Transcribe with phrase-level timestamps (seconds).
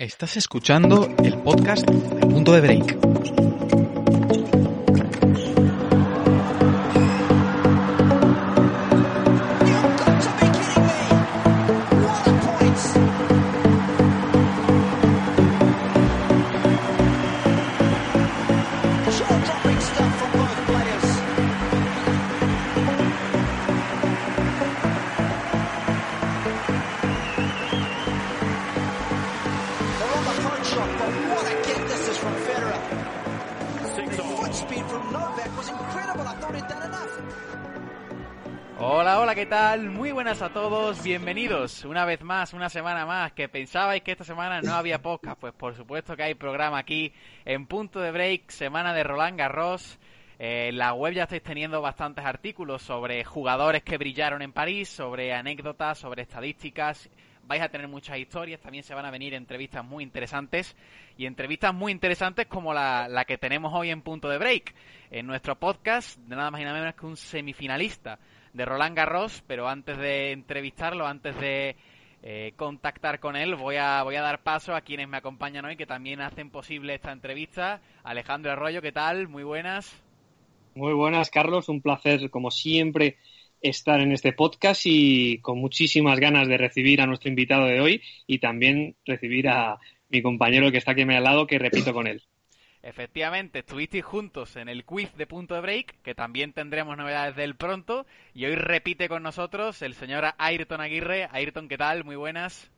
[0.00, 3.67] Estás escuchando el podcast de Punto de Break.
[40.28, 44.60] Buenas a todos, bienvenidos una vez más, una semana más, que pensabais que esta semana
[44.60, 47.14] no había podcast, pues por supuesto que hay programa aquí
[47.46, 49.98] en Punto de Break, semana de Roland Garros.
[50.38, 54.90] Eh, en la web ya estáis teniendo bastantes artículos sobre jugadores que brillaron en París,
[54.90, 57.08] sobre anécdotas, sobre estadísticas.
[57.44, 60.76] Vais a tener muchas historias, también se van a venir entrevistas muy interesantes
[61.16, 64.74] y entrevistas muy interesantes como la, la que tenemos hoy en Punto de Break.
[65.10, 68.18] En nuestro podcast, de nada más y nada menos que un semifinalista
[68.52, 71.76] de Roland Garros, pero antes de entrevistarlo, antes de
[72.22, 75.76] eh, contactar con él, voy a, voy a dar paso a quienes me acompañan hoy,
[75.76, 77.80] que también hacen posible esta entrevista.
[78.02, 79.28] Alejandro Arroyo, ¿qué tal?
[79.28, 80.02] Muy buenas.
[80.74, 81.68] Muy buenas, Carlos.
[81.68, 83.18] Un placer, como siempre,
[83.60, 88.02] estar en este podcast y con muchísimas ganas de recibir a nuestro invitado de hoy
[88.26, 92.06] y también recibir a mi compañero que está aquí a mi lado, que repito con
[92.06, 92.22] él.
[92.82, 97.56] Efectivamente, estuvisteis juntos en el quiz de Punto de Break, que también tendremos novedades del
[97.56, 101.28] pronto, y hoy repite con nosotros el señor Ayrton Aguirre.
[101.32, 102.04] Ayrton, ¿qué tal?
[102.04, 102.70] Muy buenas.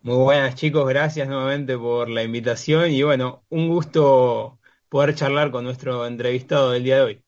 [0.00, 5.64] Muy buenas chicos, gracias nuevamente por la invitación y bueno, un gusto poder charlar con
[5.64, 7.22] nuestro entrevistado del día de hoy.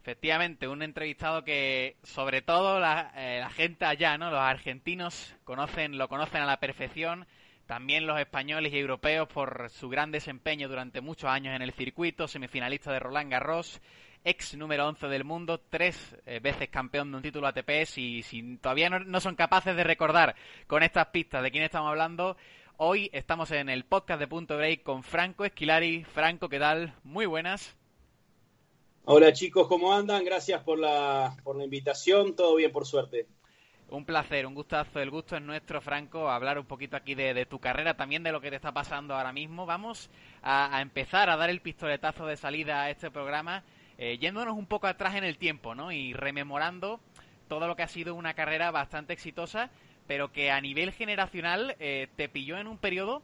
[0.00, 4.30] Efectivamente, un entrevistado que sobre todo la, eh, la gente allá, ¿no?
[4.30, 7.26] Los argentinos conocen, lo conocen a la perfección,
[7.66, 12.28] también los españoles y europeos por su gran desempeño durante muchos años en el circuito,
[12.28, 13.80] semifinalista de Roland Garros,
[14.24, 17.86] ex número 11 del mundo, tres eh, veces campeón de un título ATP.
[17.86, 20.34] Si, si todavía no, no son capaces de recordar
[20.66, 22.36] con estas pistas de quién estamos hablando,
[22.76, 26.04] hoy estamos en el podcast de Punto Break con Franco Esquilari.
[26.04, 26.94] Franco, ¿qué tal?
[27.02, 27.76] Muy buenas.
[29.06, 30.24] Hola chicos, ¿cómo andan?
[30.24, 33.26] Gracias por la, por la invitación, todo bien por suerte.
[33.88, 35.00] Un placer, un gustazo.
[35.00, 38.40] El gusto es nuestro, Franco, hablar un poquito aquí de, tu carrera, también de lo
[38.40, 39.66] que te está pasando ahora mismo.
[39.66, 40.10] Vamos
[40.42, 43.62] a, a empezar a dar el pistoletazo de salida a este programa,
[43.98, 45.92] eh, yéndonos un poco atrás en el tiempo, ¿no?
[45.92, 47.00] Y rememorando
[47.46, 49.70] todo lo que ha sido una carrera bastante exitosa,
[50.06, 53.22] pero que a nivel generacional eh, te pilló en un periodo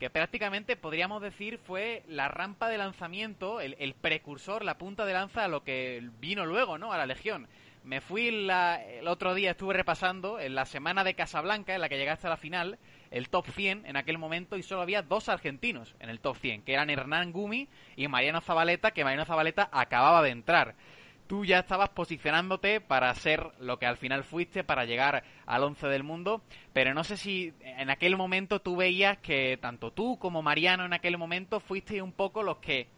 [0.00, 5.12] que prácticamente podríamos decir fue la rampa de lanzamiento, el, el precursor, la punta de
[5.12, 6.92] lanza a lo que vino luego, ¿no?
[6.92, 7.48] A la Legión.
[7.88, 11.88] Me fui la- el otro día, estuve repasando en la semana de Casablanca, en la
[11.88, 12.78] que llegaste a la final,
[13.10, 16.64] el top 100 en aquel momento y solo había dos argentinos en el top 100,
[16.64, 17.66] que eran Hernán Gumi
[17.96, 20.74] y Mariano Zabaleta, que Mariano Zabaleta acababa de entrar.
[21.28, 25.86] Tú ya estabas posicionándote para ser lo que al final fuiste, para llegar al 11
[25.86, 26.42] del mundo,
[26.74, 30.92] pero no sé si en aquel momento tú veías que tanto tú como Mariano en
[30.92, 32.88] aquel momento fuisteis un poco los que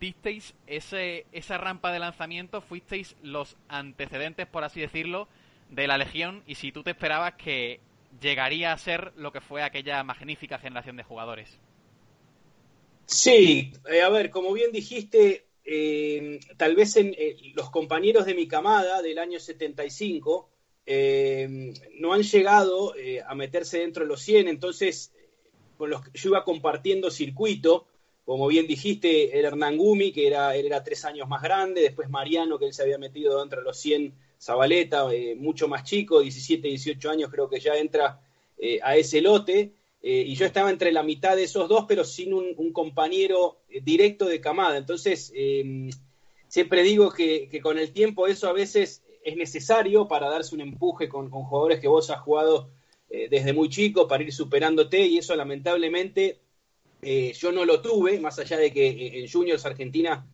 [0.00, 5.28] disteis ese, esa rampa de lanzamiento, fuisteis los antecedentes, por así decirlo,
[5.70, 7.80] de la Legión y si tú te esperabas que
[8.20, 11.58] llegaría a ser lo que fue aquella magnífica generación de jugadores.
[13.06, 18.46] Sí, eh, a ver, como bien dijiste, eh, tal vez eh, los compañeros de mi
[18.46, 20.48] camada del año 75
[20.86, 22.94] eh, no han llegado
[23.26, 25.12] a meterse dentro de los 100, entonces
[25.76, 27.88] con los que yo iba compartiendo circuito,
[28.26, 32.10] como bien dijiste, el Hernán Gumi, que era, él era tres años más grande, después
[32.10, 36.20] Mariano, que él se había metido dentro de los 100, Zabaleta, eh, mucho más chico,
[36.20, 38.20] 17, 18 años creo que ya entra
[38.58, 42.02] eh, a ese lote, eh, y yo estaba entre la mitad de esos dos, pero
[42.02, 44.76] sin un, un compañero directo de camada.
[44.76, 45.88] Entonces, eh,
[46.48, 50.62] siempre digo que, que, con el tiempo eso a veces es necesario para darse un
[50.62, 52.70] empuje con, con jugadores que vos has jugado
[53.08, 56.40] desde muy chico, para ir superándote, y eso lamentablemente
[57.02, 60.26] eh, yo no lo tuve, más allá de que eh, en Juniors Argentina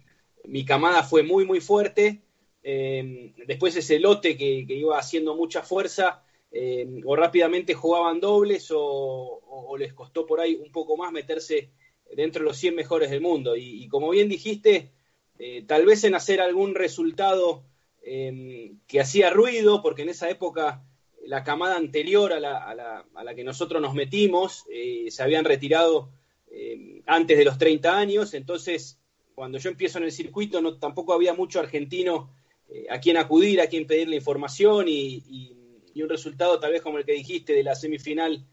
[0.45, 2.23] mi camada fue muy, muy fuerte.
[2.63, 9.75] Eh, después ese lote que, iba haciendo mucha fuerza, eh, o rápidamente jugaban dobles o,
[9.79, 11.71] les costó por ahí un poco más meterse
[12.15, 13.57] dentro de los 100 mejores del mundo.
[13.57, 14.93] Y, como bien dijiste,
[15.39, 17.65] eh, tal vez en hacer algún resultado
[18.03, 20.85] eh, que hacía ruido, porque en esa época
[21.25, 24.65] la camada anterior a la, a la, a la que nosotros nos metimos
[25.09, 26.11] se habían retirado
[26.55, 29.01] eh, antes de los 30 años, entonces
[29.35, 32.35] cuando yo empiezo en el circuito tampoco había mucho argentino
[32.69, 35.59] eh, a quien acudir, a quien pedirle información y,
[35.95, 38.47] un resultado tal vez como el que dijiste de la semifinal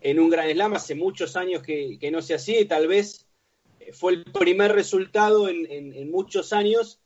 [0.00, 3.26] en un Gran Slam, hace muchos años que, no se hacía y tal vez
[3.92, 7.00] fue el primer resultado en, muchos años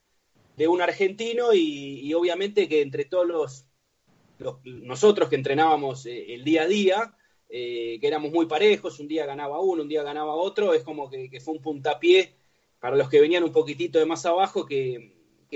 [0.56, 3.66] de un argentino y, obviamente que entre todos los,
[4.64, 7.16] nosotros que entrenábamos eh, el día a día,
[7.54, 11.10] eh, que éramos muy parejos, un día ganaba uno, un día ganaba otro, es como
[11.10, 12.32] que, fue un puntapié
[12.80, 15.12] para los que venían un poquitito de más abajo que,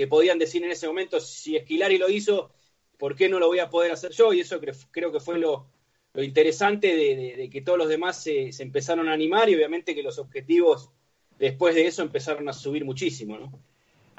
[0.07, 2.51] podían decir en ese momento, si Esquilari lo hizo,
[2.99, 4.31] ¿por qué no lo voy a poder hacer yo?
[4.31, 4.61] Y eso
[4.91, 5.71] creo que fue lo,
[6.13, 10.91] interesante de, que todos los demás se empezaron a animar y obviamente que los objetivos
[11.39, 13.59] después de eso empezaron a subir muchísimo, ¿no?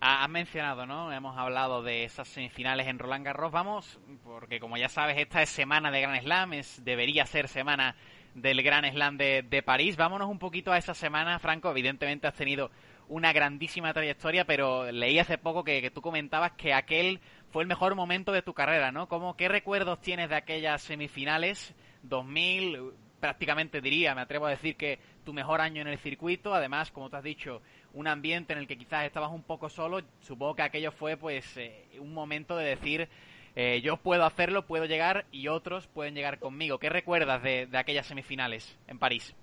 [0.01, 1.13] Has mencionado, ¿no?
[1.13, 3.51] Hemos hablado de esas semifinales en Roland Garros.
[3.51, 7.97] Vamos, porque como ya sabes, esta es semana de Gran Slam, es, debería ser semana
[8.37, 9.97] del Gran Slam de, París.
[9.97, 11.69] Vámonos un poquito a esa semana, Franco.
[11.69, 12.71] Evidentemente has tenido
[13.09, 17.19] una grandísima trayectoria, pero leí hace poco que, tú comentabas que aquel
[17.51, 19.09] fue el mejor momento de tu carrera, ¿no?
[19.09, 21.75] ¿Cómo, ¿Qué recuerdos tienes de aquellas semifinales?
[22.03, 26.93] 2000, prácticamente diría, me atrevo a decir que tu mejor año en el circuito, además,
[26.93, 27.63] como te has dicho,
[27.95, 31.45] un ambiente en el que quizás estabas un poco solo, supongo que aquello fue pues
[31.57, 33.09] eh, un momento de decir
[33.57, 36.79] eh, yo puedo hacerlo, puedo llegar y otros pueden llegar conmigo.
[36.79, 39.35] ¿Qué recuerdas de, aquellas semifinales en París?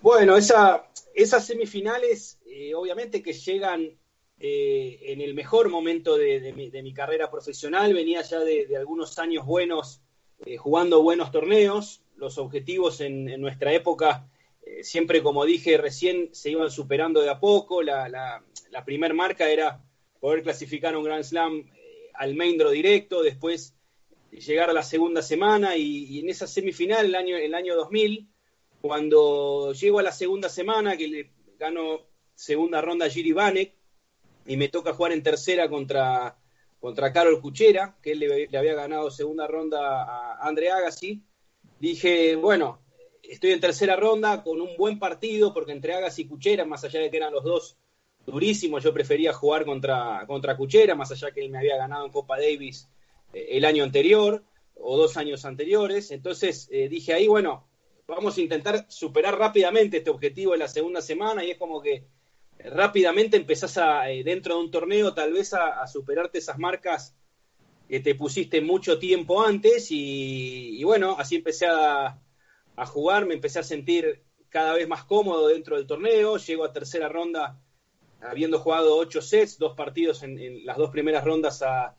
[0.00, 3.90] Bueno, esa, esas semifinales eh, obviamente que llegan
[4.40, 10.00] en el mejor momento de, mi, carrera profesional, venía ya de, algunos años buenos
[10.58, 14.28] jugando buenos torneos, los objetivos en nuestra época
[14.68, 17.82] eh, siempre, como dije recién, se iban superando de a poco.
[17.82, 18.42] La, la,
[19.14, 19.82] marca era
[20.20, 23.74] poder clasificar un Grand Slam eh, al main draw directo, después
[24.30, 28.28] llegar a la segunda semana y, en esa semifinal, el año, el año 2000,
[28.80, 33.74] cuando llego a la segunda semana, que le gano segunda ronda a Giri Vanek
[34.46, 36.36] y me toca jugar en tercera contra,
[36.78, 41.22] contra Carol Cuchera, que él le, le había ganado segunda ronda a Andre Agassi,
[41.80, 42.80] dije, bueno,
[43.28, 47.00] estoy en tercera ronda con un buen partido, porque entre Agas y Cuchera, más allá
[47.00, 47.76] de que eran los dos
[48.26, 52.12] durísimos, yo prefería jugar contra, contra Cuchera, más allá que él me había ganado en
[52.12, 52.88] Copa Davis
[53.32, 54.42] eh, el año anterior
[54.74, 56.10] o dos años anteriores.
[56.10, 57.68] Entonces eh, dije ahí, bueno,
[58.06, 62.06] vamos a intentar superar rápidamente este objetivo en la segunda semana y es como que
[62.58, 67.14] rápidamente empezás a, eh, dentro de un torneo tal vez a, superarte esas marcas
[67.88, 72.18] que te pusiste mucho tiempo antes y bueno, así empecé a,
[72.78, 76.72] a jugar, me empecé a sentir cada vez más cómodo dentro del torneo, llego a
[76.72, 77.60] tercera ronda
[78.20, 81.96] habiendo jugado ocho sets, dos partidos en, las dos primeras rondas a,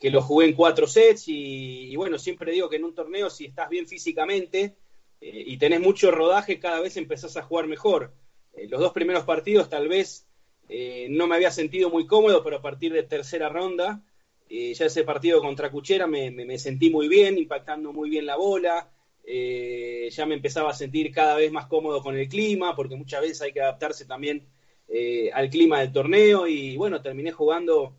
[0.00, 3.46] que lo jugué en cuatro sets y, bueno, siempre digo que en un torneo si
[3.46, 4.76] estás bien físicamente
[5.20, 8.12] eh, y tenés mucho rodaje, cada vez empezás a jugar mejor.
[8.54, 10.26] Eh, los dos primeros partidos tal vez
[10.68, 14.02] eh, no me había sentido muy cómodo, pero a partir de tercera ronda,
[14.48, 18.93] ya ese partido contra Cuchera me, me, sentí muy bien, impactando muy bien la bola,
[19.26, 23.22] eh, ya me empezaba a sentir cada vez más cómodo con el clima, porque muchas
[23.22, 24.46] veces hay que adaptarse también
[24.88, 27.96] eh, al clima del torneo y bueno, terminé jugando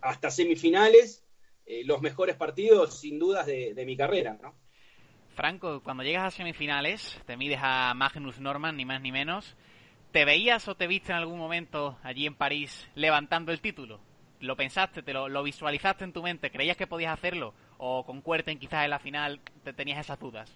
[0.00, 1.24] hasta semifinales,
[1.66, 4.54] eh, los mejores partidos sin dudas de, mi carrera, ¿no?
[5.34, 9.56] Franco, cuando llegas a semifinales, te mides a Magnus Norman, ni más ni menos.
[10.10, 14.00] ¿Te veías o te viste en algún momento allí en París levantando el título?
[14.40, 16.50] ¿Lo pensaste, te lo, lo visualizaste en tu mente?
[16.50, 17.52] ¿Creías que podías hacerlo?
[17.78, 20.50] O con Cuerten quizás en la final te tenías esas dudas?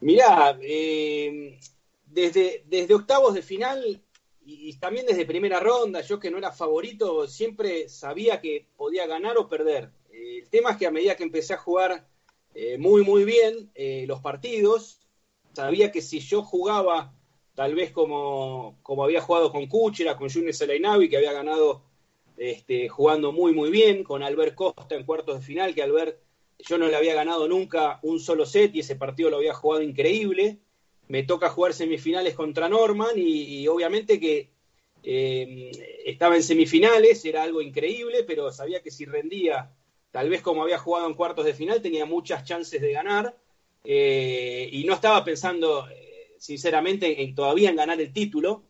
[0.00, 1.58] Mirá, eh,
[2.06, 4.00] desde, desde octavos de final
[4.44, 9.36] y, también desde primera ronda, yo que no era favorito, siempre sabía que podía ganar
[9.36, 9.90] o perder.
[10.10, 12.08] Eh, el tema es que a medida que empecé a jugar
[12.54, 13.70] eh, muy, muy bien
[14.06, 15.00] los partidos,
[15.52, 17.12] sabía que si yo jugaba
[17.54, 21.82] tal vez como, como había jugado con Kuchera, con Junior Selainavi, que había ganado
[22.38, 26.20] este, jugando muy, muy bien, con Albert Costa en cuartos de final, que Albert
[26.58, 29.82] yo no le había ganado nunca un solo set y ese partido lo había jugado
[29.82, 30.58] increíble.
[31.08, 34.50] Me toca jugar semifinales contra Norman y, obviamente que
[35.02, 35.70] eh,
[36.04, 39.72] estaba en semifinales, era algo increíble, pero sabía que si rendía,
[40.10, 43.36] tal vez como había jugado en cuartos de final, tenía muchas chances de ganar.
[43.84, 48.64] Eh, y no estaba pensando, eh, sinceramente, en todavía en ganar el título,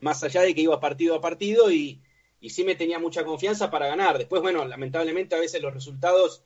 [0.00, 2.00] más allá de que iba partido a partido y,
[2.42, 4.18] y sí me tenía mucha confianza para ganar.
[4.18, 6.42] Después, bueno, lamentablemente a veces los resultados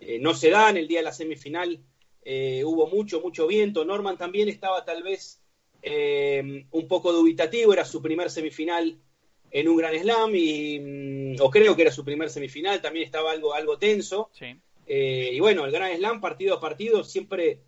[0.00, 0.76] eh, no se dan.
[0.76, 1.78] El día de la semifinal
[2.24, 3.84] eh, hubo mucho, mucho viento.
[3.84, 5.40] Norman también estaba tal vez
[5.82, 8.98] eh, un poco dubitativo, era su primer semifinal
[9.52, 13.30] en un Gran Slam, y, mm, o creo que era su primer semifinal, también estaba
[13.30, 14.30] algo, algo tenso.
[14.88, 17.60] y bueno, el Gran Slam, partido a partido, siempre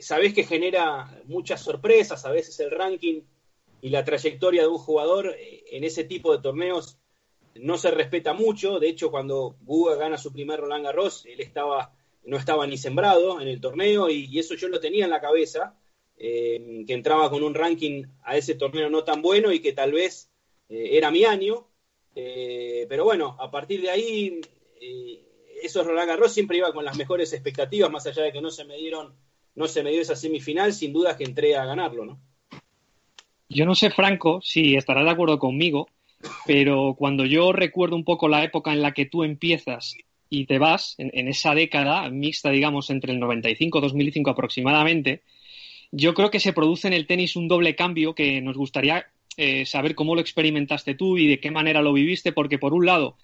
[0.00, 3.20] sabés que genera muchas sorpresas, a veces el ranking
[3.82, 6.99] y la trayectoria de un jugador en ese tipo de torneos
[7.62, 8.78] no se respeta mucho.
[8.78, 13.40] De hecho, cuando Guga gana su primer Roland Garros, él estaba no estaba ni sembrado
[13.40, 15.74] en el torneo y, eso yo lo tenía en la cabeza,
[16.16, 19.92] eh, que entraba con un ranking a ese torneo no tan bueno y que tal
[19.92, 20.30] vez
[20.68, 21.66] eh, era mi año.
[22.14, 24.40] Eh, pero bueno, a partir de ahí,
[25.62, 28.64] eso Roland Garros siempre iba con las mejores expectativas, más allá de que no se
[28.64, 29.14] me dieron,
[29.54, 32.20] no se me dio esa semifinal, sin duda que entré a ganarlo, ¿no?
[33.48, 35.88] Yo no sé, Franco, si estarás de acuerdo conmigo,
[36.46, 39.94] pero cuando yo recuerdo un poco la época en la que tú empiezas
[40.28, 45.22] y te vas, en, esa década mixta, digamos, entre el 95 y 2005 aproximadamente,
[45.90, 49.66] yo creo que se produce en el tenis un doble cambio que nos gustaría eh,
[49.66, 53.16] saber cómo lo experimentaste tú y de qué manera lo viviste, porque por un lado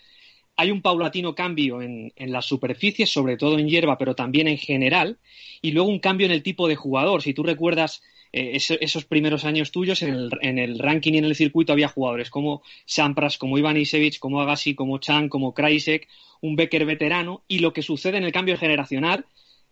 [0.56, 4.58] hay un paulatino cambio en, en las superficies, sobre todo en hierba, pero también en
[4.58, 5.18] general,
[5.62, 7.22] y luego un cambio en el tipo de jugador.
[7.22, 11.24] Si tú recuerdas eh, esos primeros años tuyos en el, en el, ranking y en
[11.24, 16.08] el circuito había jugadores como Sampras, como Iván Isevich, como Agassi, como Chan, como Krajicek,
[16.40, 19.26] un Becker veterano y lo que sucede en el cambio generacional,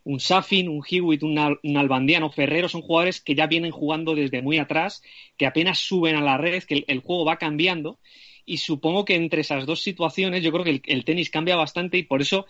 [0.04, 4.42] un Safin, un Hewitt, un, un Albandiano, Ferrero, son jugadores que ya vienen jugando desde
[4.42, 5.02] muy atrás,
[5.36, 7.98] que apenas suben a la red, que el, juego va cambiando
[8.44, 12.02] y supongo que entre esas dos situaciones yo creo que el, tenis cambia bastante y
[12.02, 12.46] por eso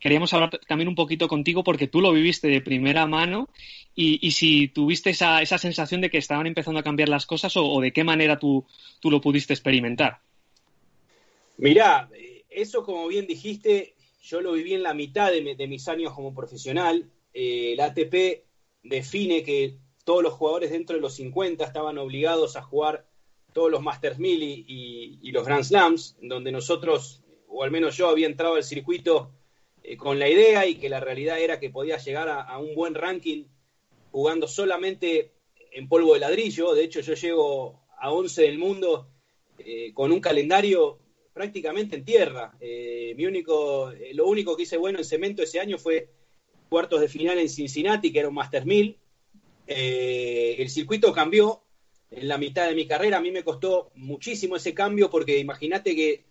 [0.00, 3.48] queríamos hablar también un poquito contigo porque tú lo viviste de primera mano
[3.94, 7.80] y, si tuviste esa, esa, sensación de que estaban empezando a cambiar las cosas o,
[7.80, 8.64] de qué manera tú,
[8.98, 10.20] tú, lo pudiste experimentar.
[11.58, 12.08] Mirá,
[12.48, 17.10] eso como bien dijiste, yo lo viví en la mitad de, mis años como profesional.
[17.34, 18.44] Eh, el ATP
[18.82, 23.06] define que todos los jugadores dentro de los 50 estaban obligados a jugar
[23.52, 28.26] todos los Masters 1000 y, los Grand Slams, donde nosotros, o al menos yo, había
[28.26, 29.30] entrado al circuito
[29.82, 32.94] eh, con la idea y que la realidad era que podía llegar a, un buen
[32.94, 33.44] ranking
[34.10, 35.32] jugando solamente
[35.72, 36.74] en polvo de ladrillo.
[36.74, 39.08] De hecho, yo llego a 11 del mundo
[39.58, 40.98] eh, con un calendario
[41.32, 42.52] prácticamente en tierra.
[42.60, 46.10] Eh, mi único, lo único que hice bueno en cemento ese año fue
[46.68, 48.96] cuartos de final en Cincinnati, que era un Master 1000.
[49.66, 51.62] Eh, el circuito cambió
[52.10, 53.18] en la mitad de mi carrera.
[53.18, 56.24] A mí me costó muchísimo ese cambio porque imagínate que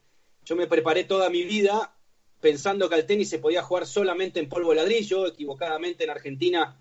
[0.46, 1.96] yo me preparé toda mi vida
[2.39, 5.27] pensando que al tenis se podía jugar solamente en polvo ladrillo.
[5.27, 6.77] Equivocadamente en Argentina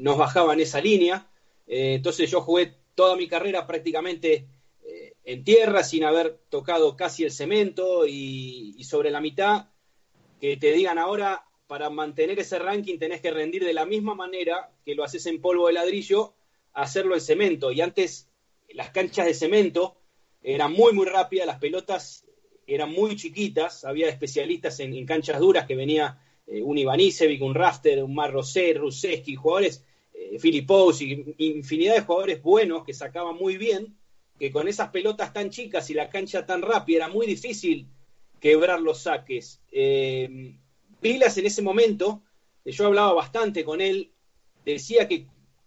[0.00, 1.26] nos bajaban esa línea.
[1.66, 4.46] entonces yo jugué toda mi carrera prácticamente
[5.28, 9.66] en tierra sin haber tocado casi el cemento y, sobre la mitad
[10.40, 14.70] que te digan ahora para mantener ese ranking tenés que rendir de la misma manera
[14.86, 16.32] que lo haces en polvo de ladrillo,
[16.72, 17.70] hacerlo en cemento.
[17.72, 18.30] Y antes
[18.70, 19.98] las canchas de cemento
[20.42, 22.24] eran muy, muy rápidas, las pelotas
[22.68, 28.04] eran muy chiquitas, había especialistas en, canchas duras que venía eh, un Ivanisevic, un Rafter,
[28.04, 30.38] un Marrosé, Ruseski, jugadores, eh,
[31.38, 33.96] infinidad de jugadores buenos que sacaban muy bien
[34.38, 37.86] que con esas pelotas tan chicas y la cancha tan rápida era muy difícil
[38.38, 39.60] quebrar los saques.
[39.72, 40.54] Eh,
[41.02, 42.22] en ese momento,
[42.64, 44.12] yo hablaba bastante con él,
[44.64, 45.26] decía que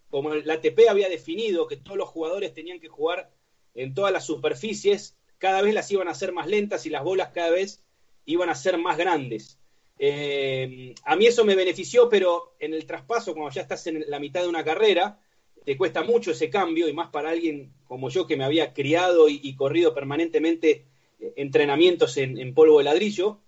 [0.09, 3.31] como la ATP había definido que todos los jugadores tenían que jugar
[3.73, 7.31] en todas las superficies, cada vez las iban a hacer más lentas y las bolas
[7.33, 7.83] cada vez
[8.25, 9.57] iban a ser más grandes.
[9.97, 14.19] Eh, a mí eso me benefició, pero en el traspaso, cuando ya estás en la
[14.19, 15.19] mitad de una carrera,
[15.65, 19.29] te cuesta mucho ese cambio y más para alguien como yo que me había criado
[19.29, 20.85] y, corrido permanentemente
[21.19, 23.39] eh, entrenamientos en, polvo de ladrillo.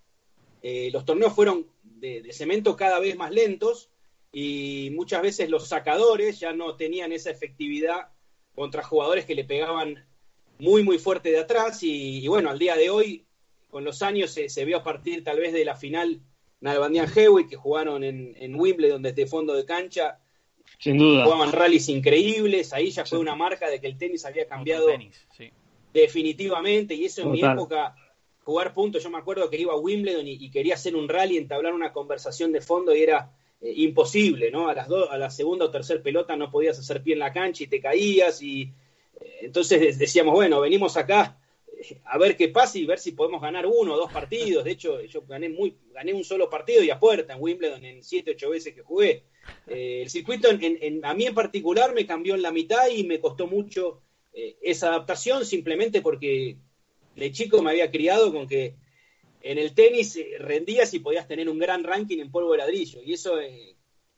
[0.62, 3.88] Eh, los torneos fueron de, cemento cada vez más lentos
[4.32, 8.08] y muchas veces los sacadores ya no tenían esa efectividad
[8.56, 10.04] contra jugadores que le pegaban
[10.58, 13.24] muy muy fuerte de atrás y, bueno, al día de hoy,
[13.70, 16.20] con los años se, vio a partir tal vez de la final
[16.60, 20.18] Nalbandian Hewitt que jugaron en, en Wimbledon desde fondo de cancha
[20.78, 21.24] sin duda.
[21.24, 24.88] Jugaban rallies increíbles, ahí ya fue una marca de que el tenis había cambiado
[25.92, 27.94] definitivamente, y eso en mi época,
[28.42, 31.72] jugar puntos, yo me acuerdo que iba a Wimbledon y, quería hacer un rally, entablar
[31.72, 34.68] una conversación de fondo y era eh, imposible, ¿no?
[34.68, 37.32] A las dos, a la segunda o tercera pelota no podías hacer pie en la
[37.32, 38.72] cancha y te caías y
[39.44, 43.66] entonces decíamos, bueno, venimos acá eh, a ver qué pasa y ver si podemos ganar
[43.66, 44.64] uno o dos partidos.
[44.64, 48.02] De hecho, yo gané muy, gané un solo partido y a puerta en Wimbledon en
[48.02, 49.24] siete, ocho veces que jugué.
[49.66, 53.46] Eh, el circuito a mí en particular me cambió en la mitad y me costó
[53.46, 56.58] mucho eh, esa adaptación simplemente porque
[57.16, 58.74] de chico me había criado con que
[59.40, 63.02] en el tenis rendías y podías tener un gran ranking en polvo de ladrillo.
[63.02, 63.36] Y eso,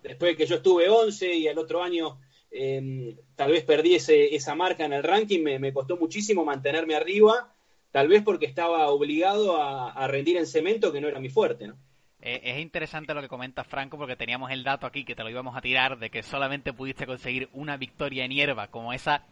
[0.03, 4.55] después de que yo estuve 11 y el otro año em, tal vez perdí esa
[4.55, 7.53] marca en el ranking, me, costó muchísimo mantenerme arriba,
[7.91, 11.69] tal vez porque estaba obligado a, a rendir en cemento, que no era mi fuerte.
[11.69, 11.77] ¿no?
[12.21, 15.31] Eh, es interesante lo que comenta Franco porque teníamos el dato aquí que te lo
[15.31, 19.25] íbamos a tirar de que solamente pudiste conseguir una victoria en hierba, como esa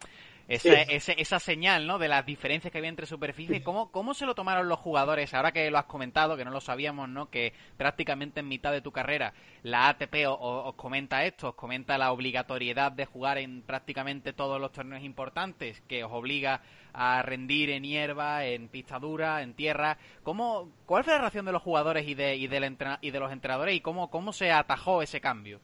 [0.47, 1.97] esa, esa, señal, ¿no?
[1.97, 3.63] De las diferencias que había entre superficies.
[3.63, 5.33] ¿Cómo, ¿Cómo se lo tomaron los jugadores?
[5.33, 7.29] Ahora que lo has comentado, que no lo sabíamos, ¿no?
[7.31, 9.33] Que prácticamente en mitad de tu carrera
[9.63, 14.71] la ATP os, comenta esto, os comenta la obligatoriedad de jugar en prácticamente todos los
[14.71, 16.61] torneos importantes, que os obliga
[16.93, 19.97] a rendir en hierba, en pista dura, en tierra.
[20.21, 23.31] ¿Cómo, ¿Cuál fue la reacción de los jugadores y de, y, del y de los
[23.31, 25.59] entrenadores y cómo, cómo se atajó ese cambio?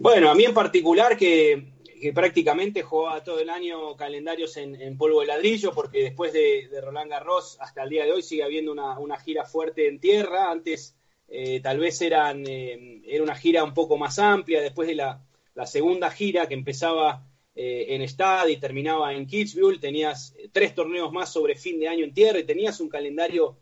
[0.00, 1.66] Bueno, a mí en particular que
[2.00, 7.10] que prácticamente jugaba todo el año calendarios en, polvo de ladrillo, porque después de, Roland
[7.10, 10.50] Garros hasta el día de hoy sigue habiendo una, gira fuerte en tierra.
[10.50, 10.96] Antes
[11.28, 15.22] eh, tal vez eran, eh, era una gira un poco más amplia, después de la,
[15.66, 21.30] segunda gira que empezaba eh, en Stade y terminaba en Kitzbühel, tenías tres torneos más
[21.30, 23.58] sobre fin de año en tierra y tenías un calendario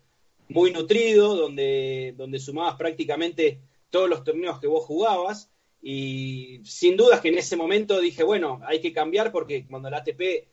[0.49, 3.59] muy nutrido donde, donde sumabas prácticamente
[3.91, 5.51] todos los torneos que vos jugabas.
[5.81, 9.99] Y sin dudas que en ese momento dije, bueno, hay que cambiar porque cuando la
[9.99, 10.49] ATP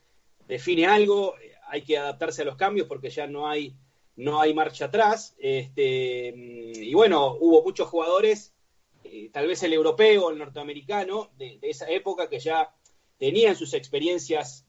[0.47, 1.35] define algo,
[1.67, 3.75] hay que adaptarse a los cambios porque ya no hay,
[4.15, 5.35] no hay marcha atrás.
[5.39, 8.53] Este, y bueno, hubo muchos jugadores,
[9.03, 12.73] eh, tal vez el europeo, el norteamericano, de, esa época que ya
[13.17, 14.65] tenían sus experiencias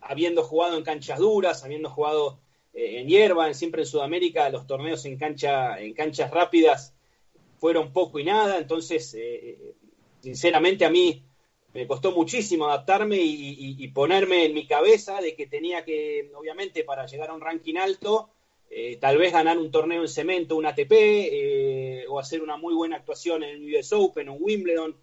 [0.00, 2.40] habiendo jugado en canchas duras, habiendo jugado
[2.72, 6.94] eh, en hierba, siempre en Sudamérica los torneos en, cancha, en canchas rápidas
[7.58, 9.74] fueron poco y nada, entonces eh,
[10.20, 11.22] sinceramente a mí
[11.72, 17.06] me costó muchísimo adaptarme y, ponerme en mi cabeza de que tenía que, obviamente, para
[17.06, 18.30] llegar a un ranking alto,
[18.68, 22.74] eh, tal vez ganar un torneo en cemento, un ATP, eh, o hacer una muy
[22.74, 24.96] buena actuación en el US Open o Wimbledon.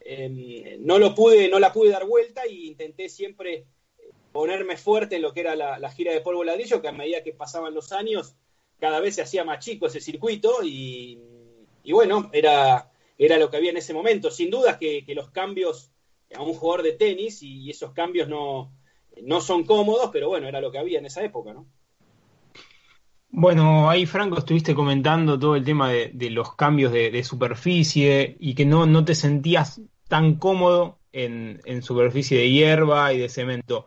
[0.00, 3.64] Em, no lo pude, no la pude dar vuelta e intenté siempre
[4.32, 7.32] ponerme fuerte en lo que era la, gira de polvo ladrillo, que a medida que
[7.32, 8.34] pasaban los años,
[8.80, 11.18] cada vez se hacía más chico ese circuito y
[11.92, 14.30] bueno, era, era lo que había en ese momento.
[14.30, 15.90] Sin duda que, los cambios
[16.34, 18.72] a un jugador de tenis y, esos cambios no,
[19.22, 21.66] no son cómodos, pero bueno, era lo que había en esa época, ¿no?
[23.36, 28.64] Bueno, ahí Franco estuviste comentando todo el tema de, los cambios de, superficie y que
[28.64, 33.86] no, no te sentías tan cómodo en, en, superficie de hierba y de cemento.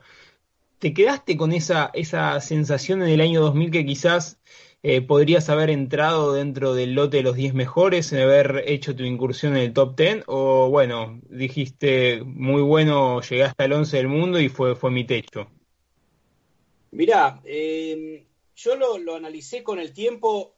[0.79, 4.37] ¿Te quedaste con esa, esa sensación en el año 2000 que quizás
[4.83, 9.57] eh, podrías haber entrado dentro del lote de los 10 mejores, haber hecho tu incursión
[9.57, 14.39] en el top 10, o bueno, dijiste, muy bueno, llegué hasta el 11 del mundo
[14.39, 15.49] y fue, fue mi techo.
[16.91, 18.23] Mirá, em,
[18.55, 20.55] yo lo, analicé con el tiempo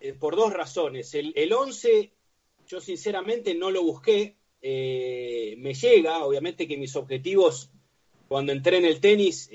[0.00, 1.14] eh, por dos razones.
[1.14, 2.12] El, el 11,
[2.66, 7.70] yo sinceramente no lo busqué, eh, me llega, obviamente que mis objetivos
[8.28, 9.48] cuando entré en el tenis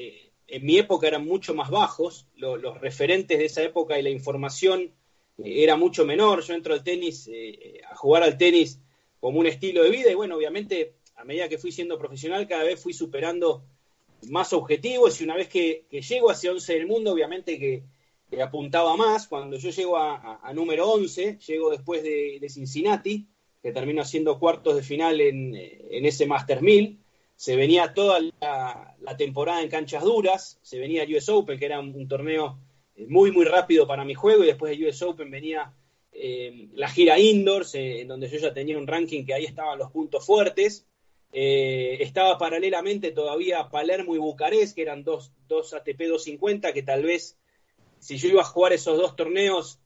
[0.51, 4.91] en mi época eran mucho más bajos, los referentes de esa época y la información
[5.37, 6.43] eh, era mucho menor.
[6.43, 8.79] Yo entro al tenis, eh, a jugar al tenis
[9.21, 12.63] como un estilo de vida y bueno, obviamente a medida que fui siendo profesional cada
[12.63, 13.63] vez fui superando
[14.29, 17.83] más objetivos y una vez que, llego hacia 11 del mundo, obviamente que,
[18.41, 19.27] apuntaba más.
[19.27, 23.25] Cuando yo llego a, número 11, llego después de, Cincinnati,
[23.61, 27.01] que termino haciendo cuartos de final en, en ese Master 1000
[27.41, 31.79] se venía toda la, temporada en canchas duras, se venía el US Open, que era
[31.79, 32.59] un, torneo
[32.95, 35.73] eh, muy, muy rápido para mi juego, y después del US Open venía
[36.11, 39.79] eh, la gira indoors, eh, en donde yo ya tenía un ranking que ahí estaban
[39.79, 40.85] los puntos fuertes.
[41.31, 47.39] estaba paralelamente todavía Palermo y Bucarest, que eran dos, dos ATP 250, que tal vez
[47.97, 49.79] si yo iba a jugar esos dos torneos,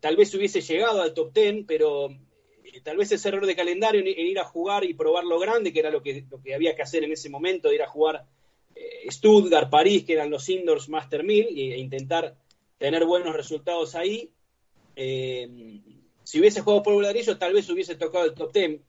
[0.00, 2.08] tal vez hubiese llegado al top 10, pero
[2.82, 5.80] tal vez ese error de calendario en, ir a jugar y probar lo grande, que
[5.80, 8.26] era lo que, lo que había que hacer en ese momento, de ir a jugar
[8.74, 12.36] eh, Stuttgart, París, que eran los indoors Master 1000, e, intentar
[12.78, 14.30] tener buenos resultados ahí.
[14.96, 15.80] Eh,
[16.24, 18.80] si hubiese jugado por ladrillo, tal vez hubiese tocado el top 10.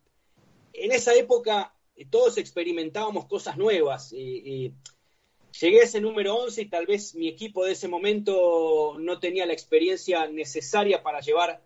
[0.73, 4.11] En esa época eh, todos experimentábamos cosas nuevas.
[4.11, 9.45] llegué a ese número 11 y tal vez mi equipo de ese momento no tenía
[9.45, 11.61] la experiencia necesaria para llevar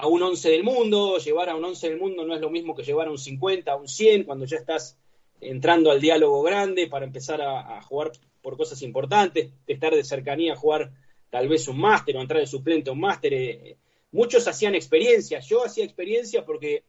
[0.00, 2.72] a un 11 del mundo, llevar a un 11 del mundo no es lo mismo
[2.72, 4.96] que llevar a un 50, a un 100, cuando ya estás
[5.40, 10.56] entrando al diálogo grande para empezar a, jugar por cosas importantes, estar de cercanía a
[10.56, 10.92] jugar
[11.30, 13.34] tal vez un máster o entrar de suplente a un máster.
[13.34, 13.76] Eh,
[14.12, 16.84] muchos hacían experiencias, yo hacía experiencia porque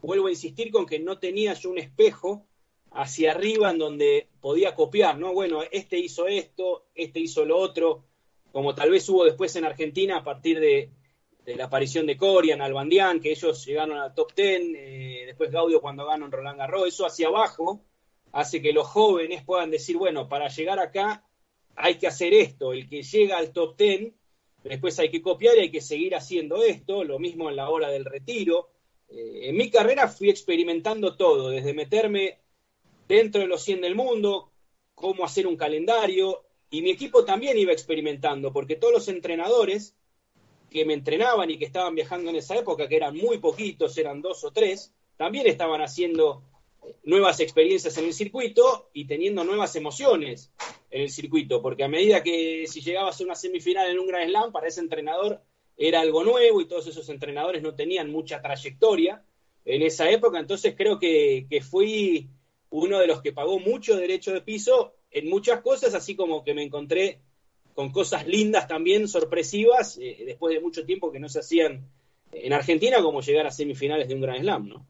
[0.00, 2.46] vuelvo a insistir con que no tenía yo un espejo
[2.92, 5.34] hacia arriba en donde podía copiar, ¿no?
[5.34, 8.04] Bueno, este hizo esto, este hizo lo otro,
[8.52, 10.88] como tal vez hubo después en Argentina a partir de,
[11.48, 15.80] de la aparición de Corian, Albandián, que ellos llegaron al top 10, eh, después Gaudio
[15.80, 17.80] cuando ganó en Roland Garros, eso hacia abajo
[18.32, 21.24] hace que los jóvenes puedan decir, bueno, para llegar acá
[21.74, 24.12] hay que hacer esto, el que llega al top 10,
[24.62, 27.88] después hay que copiar y hay que seguir haciendo esto, lo mismo en la hora
[27.88, 28.68] del retiro.
[29.08, 32.40] Eh, en mi carrera fui experimentando todo, desde meterme
[33.08, 34.52] dentro de los 100 del mundo,
[34.94, 39.94] cómo hacer un calendario, y mi equipo también iba experimentando, porque todos los entrenadores
[40.70, 44.20] que me entrenaban y que estaban viajando en esa época, que eran muy poquitos, eran
[44.20, 46.42] dos o tres, también estaban haciendo
[47.04, 50.50] nuevas experiencias en el circuito y teniendo nuevas emociones
[50.90, 54.28] en el circuito, porque a medida que si llegabas a una semifinal en un Grand
[54.28, 55.42] Slam, para ese entrenador
[55.76, 59.22] era algo nuevo y todos esos entrenadores no tenían mucha trayectoria
[59.64, 62.28] en esa época, entonces creo que, que fui
[62.70, 66.54] uno de los que pagó mucho derecho de piso en muchas cosas, así como que
[66.54, 67.20] me encontré
[67.78, 71.86] con cosas lindas también, sorpresivas, eh, después de mucho tiempo que no se hacían
[72.32, 74.86] en Argentina, como llegar a semifinales de un Grand Slam, ¿no?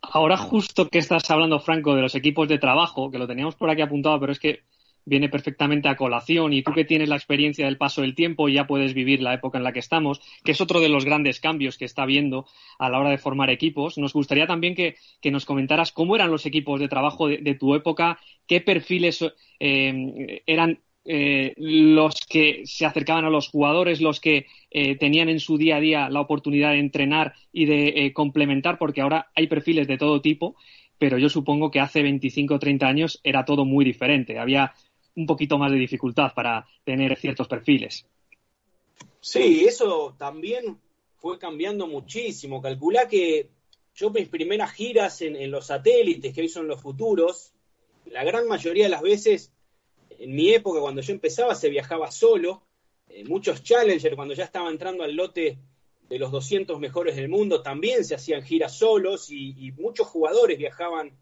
[0.00, 3.70] Ahora justo que estás hablando, Franco, de los equipos de trabajo, que lo teníamos por
[3.70, 4.60] aquí apuntado, pero es que
[5.04, 8.68] viene perfectamente a colación y tú que tienes la experiencia del paso del tiempo ya
[8.68, 11.76] puedes vivir la época en la que estamos, que es otro de los grandes cambios
[11.76, 12.46] que está habiendo
[12.78, 13.98] a la hora de formar equipos.
[13.98, 14.94] Nos gustaría también que,
[15.32, 19.26] nos comentaras cómo eran los equipos de trabajo de, tu época, qué perfiles
[19.58, 25.40] eh, eran eh, los que se acercaban a los jugadores, los que eh, tenían en
[25.40, 29.86] su día a día la oportunidad de entrenar y de complementar, porque ahora hay perfiles
[29.86, 30.56] de todo tipo,
[30.98, 34.38] pero yo supongo que hace 25 o 30 años era todo muy diferente.
[34.38, 34.72] Había
[35.16, 38.06] un poquito más de dificultad para tener ciertos perfiles.
[39.20, 40.78] Sí, eso también
[41.16, 42.60] fue cambiando muchísimo.
[42.60, 43.48] Calculá que
[43.94, 47.52] yo mis primeras giras en, los satélites, que hoy son los futuros,
[48.06, 49.52] la gran mayoría de las veces,
[50.24, 52.62] en mi época, cuando yo empezaba, se viajaba solo.
[53.10, 55.58] Eh, muchos Challenger, cuando ya estaba entrando al lote
[56.08, 61.12] de los 200 mejores del mundo, también se hacían giras solos y, muchos jugadores viajaban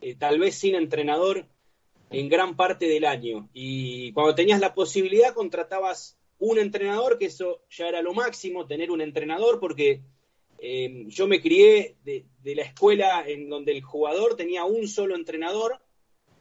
[0.00, 1.46] eh, tal vez sin entrenador
[2.10, 3.48] en gran parte del año.
[3.52, 8.92] Y cuando tenías la posibilidad, contratabas un entrenador, que eso ya era lo máximo, tener
[8.92, 10.02] un entrenador, porque
[10.58, 15.80] eh, yo me crié de, la escuela en donde el jugador tenía un solo entrenador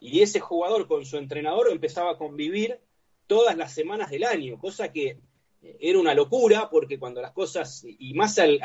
[0.02, 2.80] y ese jugador con su entrenador empezaba a convivir
[3.28, 5.20] todas las semanas del año, cosa que
[5.80, 8.60] era una locura, porque cuando las cosas, y más al,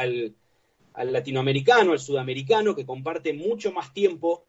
[0.95, 4.47] al latinoamericano, al sudamericano, que comparte mucho más tiempo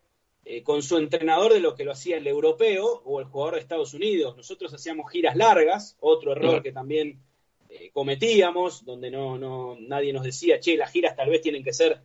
[0.50, 3.60] eh, con su entrenador de lo que lo hacía el europeo o el jugador de
[3.60, 4.38] Estados Unidos.
[4.38, 7.20] Nosotros hacíamos giras largas, otro error que también
[7.68, 11.74] eh, cometíamos, donde no, no, nadie nos decía, che, las giras tal vez tienen que
[11.74, 12.02] ser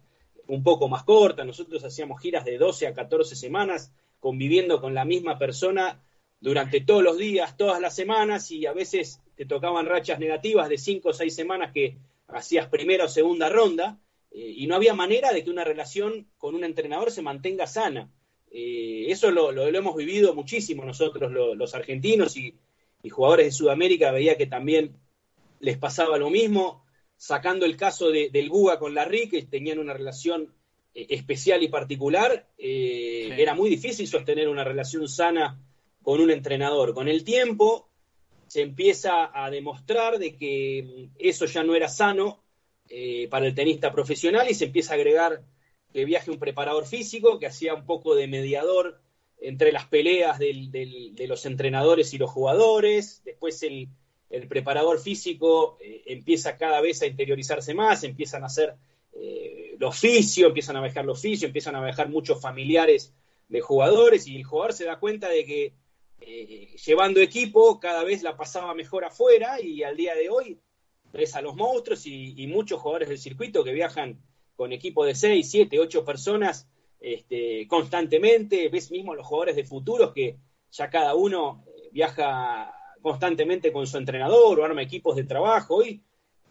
[0.49, 1.47] un poco más cortas.
[1.47, 3.93] Nosotros hacíamos giras de 12 a 14 semanas,
[4.23, 6.01] conviviendo con la misma persona
[6.39, 10.79] durante todos los días, todas las semanas, y a veces te tocaban rachas negativas de
[10.79, 13.99] 5 o 6 semanas que hacías primera o segunda ronda,
[14.31, 18.13] eh, y no había manera de que una relación con un entrenador se mantenga sana.
[18.53, 22.55] Eh, eso lo, hemos vivido muchísimo nosotros, los argentinos y,
[23.11, 24.95] jugadores de Sudamérica, veía que también
[25.59, 26.85] les pasaba lo mismo,
[27.17, 30.55] sacando el caso del Guga con Larry, que tenían una relación
[30.95, 35.61] especial y particular, eh, era muy difícil sostener una relación sana
[36.03, 36.95] con un entrenador.
[36.95, 37.89] Con el tiempo
[38.47, 42.43] se empieza a demostrar de que eso ya no era sano
[43.31, 45.43] para el tenista profesional y se empieza a agregar
[45.93, 49.01] que viaje un preparador físico que hacía un poco de mediador
[49.43, 53.23] entre las peleas de los entrenadores y los jugadores.
[53.25, 53.89] Después el,
[54.49, 58.77] preparador físico eh, empieza cada vez a interiorizarse más, empiezan a hacer
[59.15, 63.13] eh, los oficio, empiezan a viajar los oficio, empiezan a viajar muchos familiares
[63.49, 65.75] de jugadores y el jugador se da cuenta de que
[66.21, 70.59] eh, llevando equipo cada vez la pasaba mejor afuera y al día de hoy
[71.13, 74.23] ves a los monstruos y muchos jugadores del circuito que viajan
[74.57, 76.69] con equipo de 6, 7, 8 personas
[77.01, 80.39] este, constantemente, ves mismo los jugadores de futuros que
[80.71, 82.73] ya cada uno viaja
[83.03, 85.85] constantemente con su entrenador o arma equipos de trabajo.
[85.85, 86.01] Y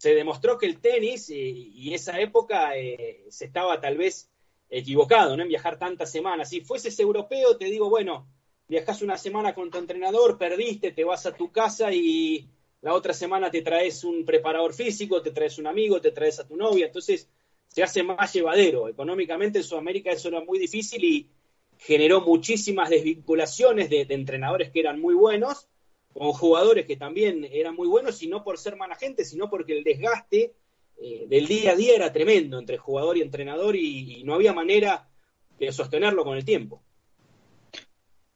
[0.01, 4.31] se demostró que el tenis eh, y esa época eh, se estaba tal vez
[4.67, 5.43] equivocado ¿no?
[5.43, 6.49] en viajar tantas semanas.
[6.49, 8.27] Si fueses europeo, te digo, bueno,
[8.67, 12.49] viajas una semana con tu entrenador, perdiste, te vas a tu casa y
[12.81, 16.47] la otra semana te traes un preparador físico, te traes un amigo, te traes a
[16.47, 16.87] tu novia.
[16.87, 17.29] Entonces,
[17.67, 18.87] se hace más llevadero.
[18.87, 21.29] Económicamente en Sudamérica eso era muy difícil y
[21.77, 25.67] generó muchísimas desvinculaciones de, entrenadores que eran muy buenos
[26.13, 29.77] con jugadores que también eran muy buenos y no por ser mala gente, sino porque
[29.77, 30.53] el desgaste
[31.01, 35.09] eh, del día a día era tremendo entre jugador y entrenador y, no había manera
[35.57, 36.81] de sostenerlo con el tiempo.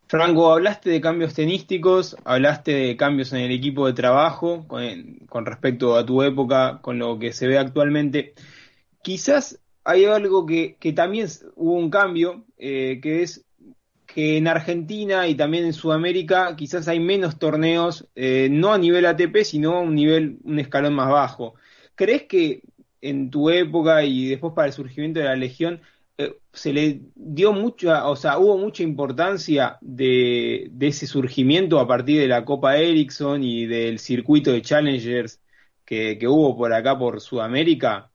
[0.07, 5.95] Franco, hablaste de cambios tenísticos, hablaste de cambios en el equipo de trabajo con, respecto
[5.95, 8.35] a tu época, con lo que se ve actualmente
[9.05, 13.44] quizás hay algo que, también hubo un cambio, eh, que es que
[14.15, 19.43] en Argentina y también en Sudamérica quizás hay menos torneos, eh, no a nivel ATP,
[19.43, 21.55] sino a un nivel, un escalón más bajo.
[21.95, 22.61] ¿Crees que
[23.01, 25.81] en tu época y después para el surgimiento de la Legión
[26.17, 32.21] eh, se le dio mucha, o sea, hubo mucha importancia de, ese surgimiento a partir
[32.21, 35.41] de la Copa Ericsson y del circuito de Challengers
[35.83, 38.11] que, hubo por acá por Sudamérica.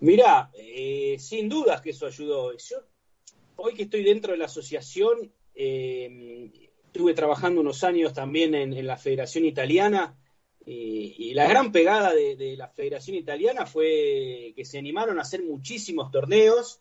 [0.00, 2.52] Mirá, eh, sin dudas que eso ayudó.
[3.56, 6.50] Hoy que estoy dentro de la asociación, eh,
[6.86, 10.16] estuve trabajando unos años también en, la Federación Italiana
[10.64, 15.42] y, la gran pegada de, de, la Federación Italiana fue que se animaron a hacer
[15.42, 16.80] muchísimos torneos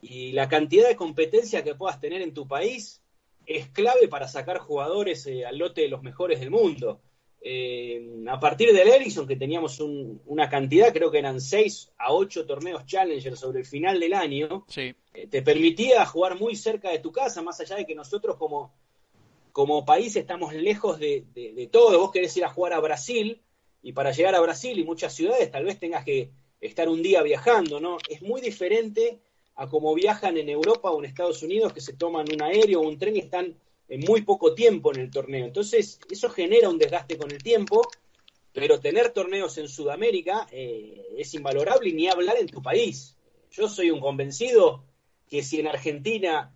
[0.00, 3.02] y la cantidad de competencia que puedas tener en tu país
[3.46, 7.00] es clave para sacar jugadores eh, al lote de los mejores del mundo.
[7.48, 12.12] Eh, a partir del Ericsson, que teníamos un, una cantidad, creo que eran 6 a
[12.12, 14.92] 8 torneos Challenger sobre el final del año, sí.
[15.14, 18.74] eh, te permitía jugar muy cerca de tu casa, más allá de que nosotros como,
[19.52, 22.00] como país estamos lejos de, de, de, todo.
[22.00, 23.40] Vos querés ir a jugar a Brasil
[23.80, 27.22] y para llegar a Brasil y muchas ciudades tal vez tengas que estar un día
[27.22, 27.98] viajando, ¿no?
[28.08, 29.20] Es muy diferente
[29.54, 32.88] a como viajan en Europa o en Estados Unidos que se toman un aéreo o
[32.88, 33.56] un tren y están
[33.88, 35.44] en muy poco tiempo en el torneo.
[35.44, 37.86] Entonces, eso genera un desgaste con el tiempo,
[38.52, 43.16] pero tener torneos en Sudamérica eh, es invalorable y ni hablar en tu país.
[43.50, 44.84] Yo soy un convencido
[45.28, 46.52] que si en Argentina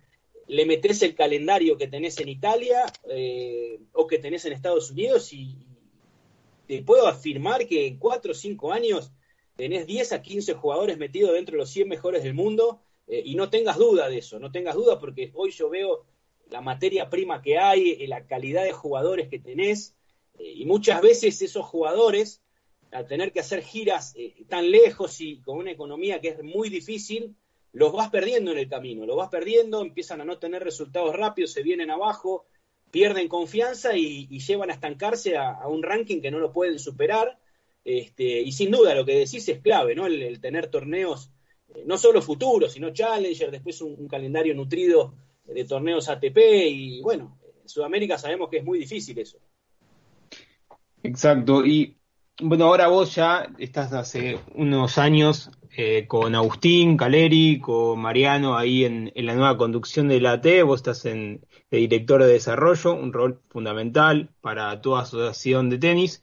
[0.47, 5.31] le metes el calendario que tenés en Italia eh, o que tenés en Estados Unidos
[5.31, 5.55] y
[6.67, 9.11] te puedo afirmar que en 4 o 5 años
[9.55, 13.35] tenés 10 a 15 jugadores metidos dentro de los 100 mejores del mundo eh, y
[13.35, 16.05] no tengas duda de eso, no tengas duda porque hoy yo veo
[16.51, 19.95] la materia prima que hay, eh, la calidad de jugadores que tenés,
[20.37, 22.41] eh, y muchas veces esos jugadores,
[22.91, 26.69] al tener que hacer giras eh, tan lejos y con una economía que es muy
[26.69, 27.35] difícil,
[27.71, 31.53] los vas perdiendo en el camino, los vas perdiendo, empiezan a no tener resultados rápidos,
[31.53, 32.45] se vienen abajo,
[32.91, 37.39] pierden confianza y, llevan a estancarse a, un ranking que no lo pueden superar.
[37.85, 40.05] Este, y sin duda lo que decís es clave, ¿no?
[40.05, 41.31] El, tener torneos,
[41.85, 45.15] no solo futuros, sino Challenger, después un calendario nutrido
[45.53, 46.37] de torneos ATP
[46.69, 49.37] y bueno, en Sudamérica sabemos que es muy difícil eso.
[51.03, 51.97] Exacto, y
[52.41, 58.83] bueno, ahora vos ya estás hace unos años eh, con Agustín Caleri, con Mariano ahí
[58.85, 62.93] en, en, la nueva conducción de la AT, vos estás en, de director de desarrollo,
[62.93, 66.21] un rol fundamental para toda asociación de tenis.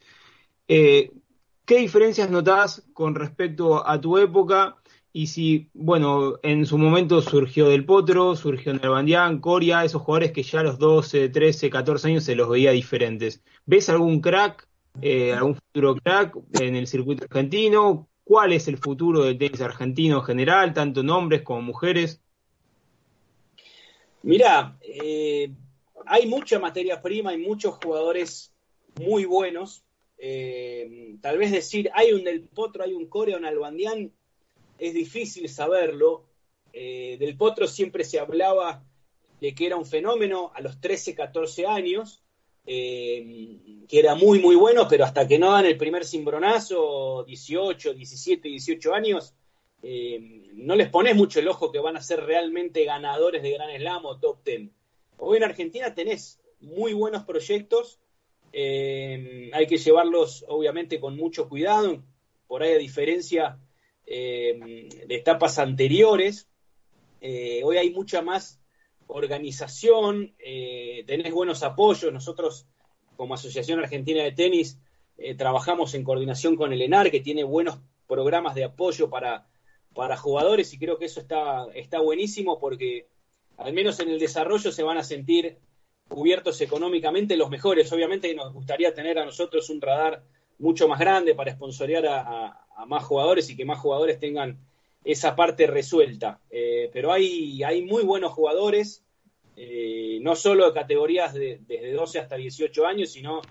[0.67, 1.11] Eh,
[1.65, 4.75] ¿Qué diferencias notás con respecto a tu época?
[5.19, 10.43] Y si, bueno, en su momento surgió Del Potro, surgió Nelbandián, Coria, esos jugadores que
[10.43, 13.43] ya a los 12, 13, 14 años se los veía diferentes.
[13.65, 14.69] ¿Ves algún crack,
[15.01, 18.07] eh, algún futuro crack en el circuito argentino?
[18.23, 22.21] ¿Cuál es el futuro del tenis argentino en general, tanto en hombres como mujeres?
[24.23, 25.51] Mirá, eh,
[26.05, 28.53] hay mucha materia prima, hay muchos jugadores
[28.97, 29.83] muy buenos.
[30.17, 34.13] Eh, tal vez decir, hay un Del Potro, hay un Coria, un Albandián,
[34.79, 36.25] es difícil saberlo.
[36.71, 38.83] Eh, del Potro siempre se hablaba
[39.41, 42.23] de que era un fenómeno a los 13, 14 años,
[42.65, 47.93] eh, que era muy, muy bueno, pero hasta que no dan el primer cimbronazo, 18,
[47.93, 49.33] 17, 18 años,
[49.81, 53.75] eh, no les pones mucho el ojo que van a ser realmente ganadores de Gran
[53.77, 54.69] Slam o top 10.
[55.17, 57.99] Hoy en Argentina tenés muy buenos proyectos,
[58.51, 62.03] hay que llevarlos obviamente con mucho cuidado,
[62.47, 63.59] por ahí a diferencia
[64.09, 66.49] eh, de etapas anteriores.
[67.21, 68.59] Eh, hoy hay mucha más
[69.07, 72.11] organización, eh, tenés buenos apoyos.
[72.11, 72.67] Nosotros,
[73.15, 74.79] como Asociación Argentina de Tenis,
[75.17, 79.47] eh, trabajamos en coordinación con el ENAR, que tiene buenos programas de apoyo para,
[79.93, 83.07] para jugadores, y creo que eso está, está buenísimo porque,
[83.57, 85.59] al menos en el desarrollo, se van a sentir
[86.07, 87.91] cubiertos económicamente los mejores.
[87.91, 90.23] Obviamente nos gustaría tener a nosotros un radar
[90.57, 94.57] mucho más grande para sponsorear a, a más jugadores y que más jugadores tengan
[95.03, 96.39] esa parte resuelta.
[96.49, 99.03] Eh, pero hay, hay muy buenos jugadores,
[99.57, 103.41] eh, no solo de categorías de, desde 12 hasta 18 años, sino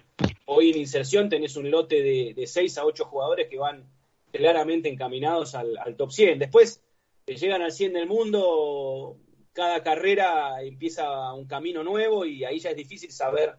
[0.47, 3.85] hoy en inserción tenés un lote de, de 6 a 8 jugadores que van
[4.33, 6.39] claramente encaminados al, top 100.
[6.39, 6.83] Después
[7.27, 9.19] llegan al 100 del mundo,
[9.53, 13.57] cada carrera empieza un camino nuevo y ahí ya es difícil saber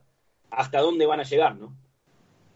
[0.49, 1.77] hasta dónde van a llegar, ¿no?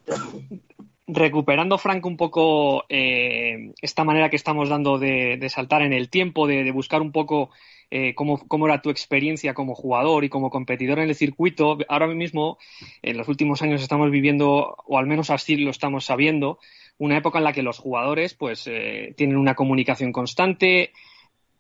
[1.08, 6.10] recuperando, Frank, un poco eh, esta manera que estamos dando de, de saltar en el
[6.10, 7.50] tiempo, de, buscar un poco
[7.92, 11.78] eh, cómo, cómo, era tu experiencia como jugador y como competidor en el circuito.
[11.90, 12.58] Ahora mismo,
[13.02, 16.60] en los últimos años, estamos viviendo, o al menos así lo estamos sabiendo,
[16.98, 20.94] una época en la que los jugadores pues eh, tienen una comunicación constante,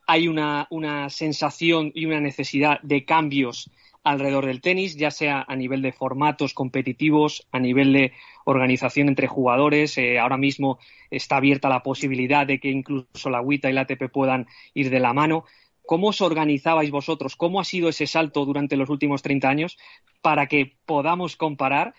[0.08, 3.70] hay una, una sensación y una necesidad de cambios
[4.04, 8.12] alrededor del tenis, ya sea a nivel de formatos competitivos, a nivel de
[8.46, 9.98] organización entre jugadores.
[9.98, 10.78] Eh, ahora mismo
[11.10, 15.00] está abierta la posibilidad de que incluso la WITA y la ATP puedan ir de
[15.00, 15.46] la mano.
[15.86, 17.36] ¿Cómo os organizabais vosotros?
[17.36, 19.78] ¿Cómo ha sido ese salto durante los últimos 30 años
[20.22, 21.94] para que podamos comparar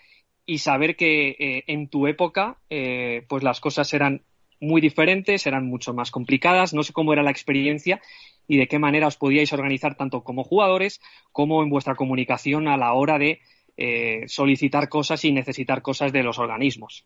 [0.45, 4.21] y saber que eh, en tu época eh, pues las cosas eran
[4.59, 6.73] muy diferentes, eran mucho más complicadas?
[6.73, 8.01] No sé cómo era la experiencia
[8.47, 12.77] y de qué manera os podíais organizar tanto como jugadores como en vuestra comunicación a
[12.77, 13.39] la hora de
[13.77, 17.05] eh, solicitar cosas y necesitar cosas de los organismos.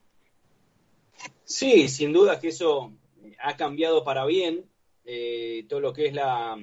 [1.43, 2.91] Sí, sin duda que eso
[3.39, 4.65] ha cambiado para bien
[5.05, 6.57] eh, todo lo que es la,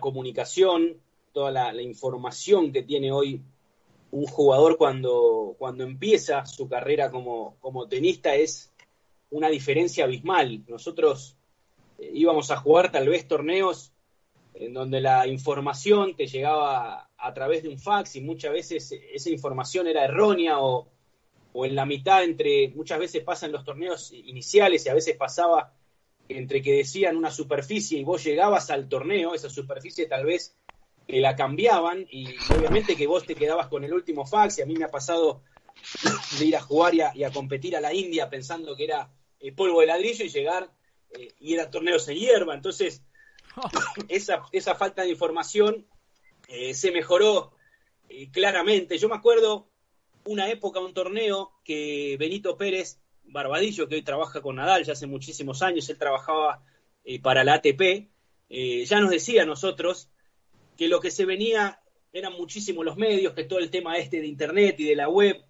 [0.00, 0.96] comunicación,
[1.32, 3.42] toda la, información que tiene hoy
[4.10, 8.71] un jugador cuando, cuando empieza su carrera como, como tenista es
[9.32, 10.62] una diferencia abismal.
[10.68, 11.36] Nosotros
[11.98, 13.92] eh, íbamos a jugar tal vez torneos
[14.54, 19.30] en donde la información te llegaba a través de un fax y muchas veces esa
[19.30, 20.88] información era errónea o,
[21.54, 25.74] en la mitad entre, muchas veces pasan los torneos iniciales y a veces pasaba
[26.28, 30.56] entre que decían una superficie y vos llegabas al torneo, esa superficie tal vez
[31.06, 34.66] que la cambiaban y obviamente que vos te quedabas con el último fax y a
[34.66, 35.42] mí me ha pasado
[36.38, 39.10] de ir a jugar y a, competir a la India pensando que era
[39.42, 40.72] el polvo de ladrillo y llegar
[41.10, 43.02] eh, y era torneos en hierba, entonces
[44.08, 45.86] esa, esa falta de información
[46.48, 47.52] eh, se mejoró
[48.08, 48.98] eh, claramente.
[48.98, 49.68] Yo me acuerdo
[50.24, 55.06] una época, un torneo que Benito Pérez Barbadillo, que hoy trabaja con Nadal ya hace
[55.06, 56.62] muchísimos años, él trabajaba
[57.04, 58.08] eh, para la ATP,
[58.50, 60.10] ya nos decía a nosotros
[60.76, 61.80] que lo que se venía
[62.12, 65.42] eran muchísimos los medios, que todo el tema este de Internet y de la web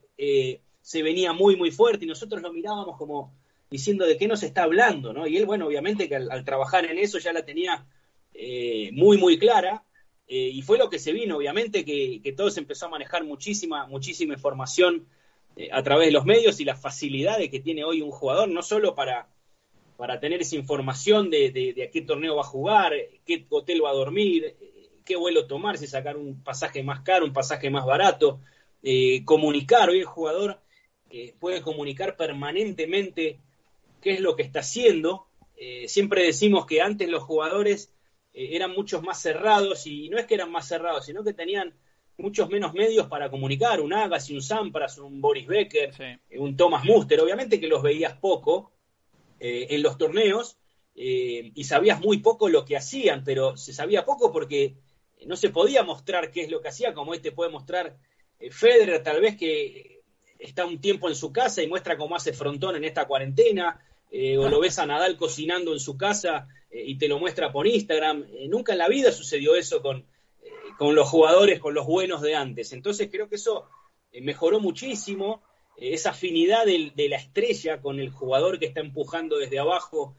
[0.81, 3.35] se venía muy, muy fuerte y nosotros lo mirábamos como
[3.73, 5.27] diciendo de qué nos está hablando, ¿no?
[5.27, 7.87] Y él, bueno, obviamente que al, trabajar en eso ya la tenía
[8.35, 9.83] eh, muy, muy clara,
[10.29, 13.25] eh, y fue lo que se vino, obviamente, que, que todo se empezó a manejar
[13.25, 15.07] muchísima, muchísima información
[15.57, 18.63] eh, a través de los medios y las facilidades que tiene hoy un jugador, no
[18.63, 19.27] solo para,
[19.97, 22.93] para tener esa información de, de, a qué torneo va a jugar,
[23.25, 24.55] qué hotel va a dormir,
[25.03, 28.39] qué vuelo tomar, si sacar un pasaje más caro, un pasaje más barato,
[29.25, 30.61] comunicar, hoy el jugador
[31.39, 33.39] puede comunicar permanentemente
[34.03, 35.27] qué es lo que está haciendo.
[35.57, 37.91] Eh, siempre decimos que antes los jugadores
[38.35, 41.73] eh, eran muchos más cerrados y no es que eran más cerrados, sino que tenían
[42.19, 46.85] muchos menos medios para comunicar, un Agassi, un Sampras, un Boris Becker, eh, un Thomas
[46.85, 48.73] Muster, obviamente que los veías poco
[49.45, 50.57] en los torneos
[50.95, 54.77] y sabías muy poco lo que hacían, pero se sabía poco porque
[55.27, 57.97] no se podía mostrar qué es lo que hacía, como este puede mostrar
[58.53, 60.03] Federer, tal vez que
[60.39, 63.81] está un tiempo en su casa y muestra cómo hace frontón en esta cuarentena,
[64.15, 67.51] eh, o lo ves a Nadal cocinando en su casa eh, y te lo muestra
[67.51, 68.27] por Instagram.
[68.31, 70.05] Eh, nunca en la vida sucedió eso con,
[70.77, 72.75] con los jugadores, con los buenos de antes.
[72.75, 73.71] Entonces creo que eso
[74.21, 75.43] mejoró muchísimo,
[75.79, 80.15] esa afinidad de, la estrella con el jugador que está empujando desde abajo,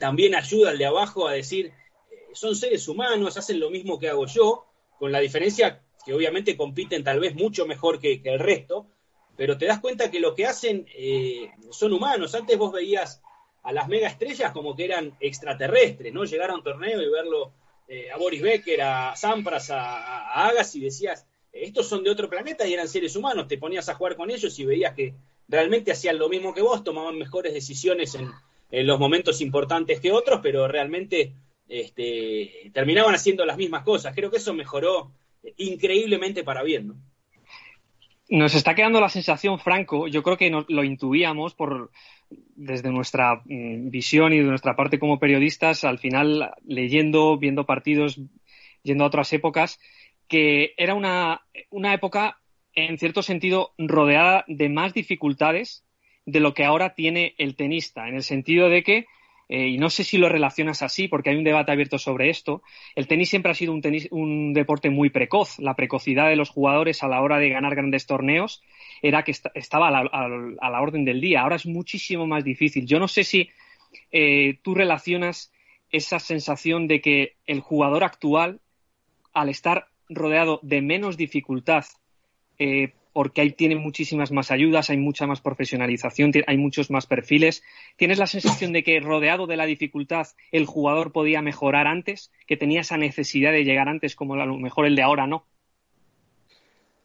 [0.00, 1.72] también ayuda al de abajo a decir,
[2.32, 4.66] son seres humanos, hacen lo mismo que hago yo,
[4.98, 8.88] con la diferencia que obviamente compiten tal vez mucho mejor que, el resto,
[9.36, 10.86] pero te das cuenta que lo que hacen
[11.70, 12.34] son humanos.
[12.34, 13.22] Antes vos veías
[13.68, 16.24] a las mega estrellas como que eran extraterrestres, ¿no?
[16.24, 17.52] Llegar a un torneo y verlo
[17.86, 22.66] eh, a Boris Becker, a Sampras, a, Agas y decías, estos son de otro planeta
[22.66, 25.12] y eran seres humanos, te ponías a jugar con ellos y veías que
[25.48, 28.32] realmente hacían lo mismo que vos, tomaban mejores decisiones en,
[28.86, 31.34] los momentos importantes que otros, pero realmente
[31.68, 34.14] este, terminaban haciendo las mismas cosas.
[34.14, 35.12] Creo que eso mejoró
[35.58, 36.94] increíblemente para bien, ¿no?
[38.30, 41.90] Nos está quedando la sensación, Franco, yo creo que lo intuíamos por,
[42.30, 48.20] desde nuestra mm, visión y de nuestra parte como periodistas, al final leyendo, viendo partidos,
[48.82, 49.78] yendo a otras épocas,
[50.28, 52.38] que era una, una época,
[52.74, 55.84] en cierto sentido, rodeada de más dificultades
[56.26, 59.06] de lo que ahora tiene el tenista, en el sentido de que
[59.48, 62.62] eh, y no sé si lo relacionas así, porque hay un debate abierto sobre esto.
[62.94, 65.58] El tenis siempre ha sido un, tenis, un deporte muy precoz.
[65.58, 68.62] La precocidad de los jugadores a la hora de ganar grandes torneos
[69.00, 71.42] era que estaba a la, orden del día.
[71.42, 72.86] Ahora es muchísimo más difícil.
[72.86, 73.48] Yo no sé si
[74.12, 75.50] eh, tú relacionas
[75.90, 78.60] esa sensación de que el jugador actual,
[79.32, 81.84] al estar rodeado de menos dificultad,
[82.58, 87.64] eh, porque ahí tiene muchísimas más ayudas, hay mucha más profesionalización, hay muchos más perfiles.
[87.96, 92.56] ¿Tienes la sensación de que rodeado de la dificultad el jugador podía mejorar antes, que
[92.56, 95.44] tenía esa necesidad de llegar antes como a lo mejor el de ahora no?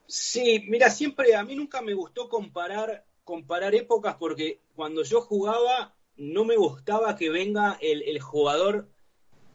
[0.05, 5.95] Sí, mira, siempre a mí nunca me gustó comparar, comparar épocas porque cuando yo jugaba
[6.16, 8.88] no me gustaba que venga el, el jugador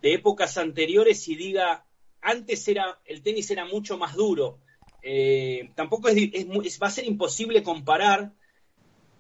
[0.02, 1.86] de épocas anteriores y diga,
[2.20, 4.58] antes era, el tenis era mucho más duro
[5.02, 8.32] eh, tampoco es, va a ser imposible comparar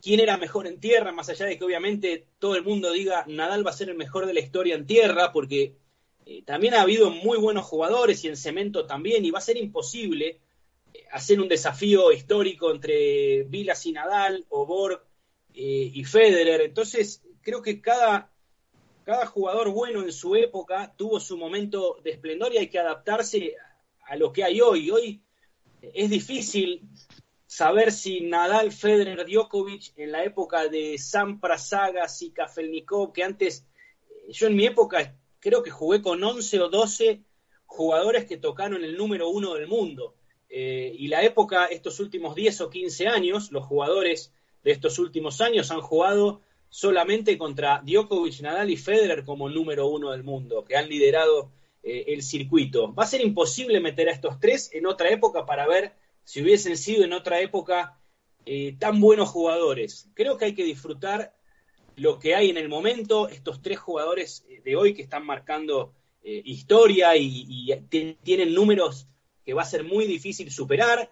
[0.02, 3.66] quién era mejor en tierra, más allá de que obviamente todo el mundo diga Nadal
[3.66, 5.76] va a ser el mejor de la historia en tierra, porque
[6.26, 9.56] eh, también ha habido muy buenos jugadores y en cemento también, y va a ser
[9.56, 10.40] imposible
[10.92, 15.02] eh, hacer un desafío histórico entre Vilas y Nadal o Borg
[15.60, 16.60] y Federer.
[16.60, 18.30] Entonces, creo que cada,
[19.04, 23.56] cada jugador bueno en su época tuvo su momento de esplendor y hay que adaptarse
[24.06, 24.90] a lo que hay hoy.
[24.90, 25.22] Hoy
[25.82, 26.82] es difícil
[27.46, 33.66] saber si Nadal, Federer, Djokovic en la época de Sampras, Sagas y Kafelnikov, que antes,
[34.08, 37.22] eh, yo en mi época creo que jugué con 11 o 12
[37.66, 40.14] jugadores que tocaron el número uno del mundo.
[40.50, 45.40] Eh, y la época, estos últimos 10 o 15 años, los jugadores de estos últimos
[45.40, 50.76] años han jugado solamente contra Djokovic, Nadal y Federer como número uno del mundo, que
[50.76, 51.50] han liderado
[51.82, 52.92] eh, el circuito.
[52.92, 56.76] Va a ser imposible meter a estos tres en otra época para ver si hubiesen
[56.76, 57.98] sido en otra época
[58.44, 60.10] eh, tan buenos jugadores.
[60.14, 61.34] Creo que hay que disfrutar
[61.96, 65.94] lo que hay en el momento, estos tres jugadores eh, de hoy que están marcando
[66.20, 67.72] historia y,
[68.22, 69.06] tienen números
[69.46, 71.10] que va a ser muy difícil superar.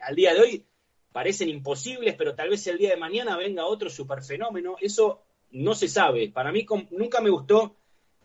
[0.00, 0.66] al día de hoy
[1.12, 4.76] parecen imposibles, pero tal vez el día de mañana venga otro superfenómeno.
[4.80, 6.30] Eso no se sabe.
[6.30, 7.76] Para mí nunca me gustó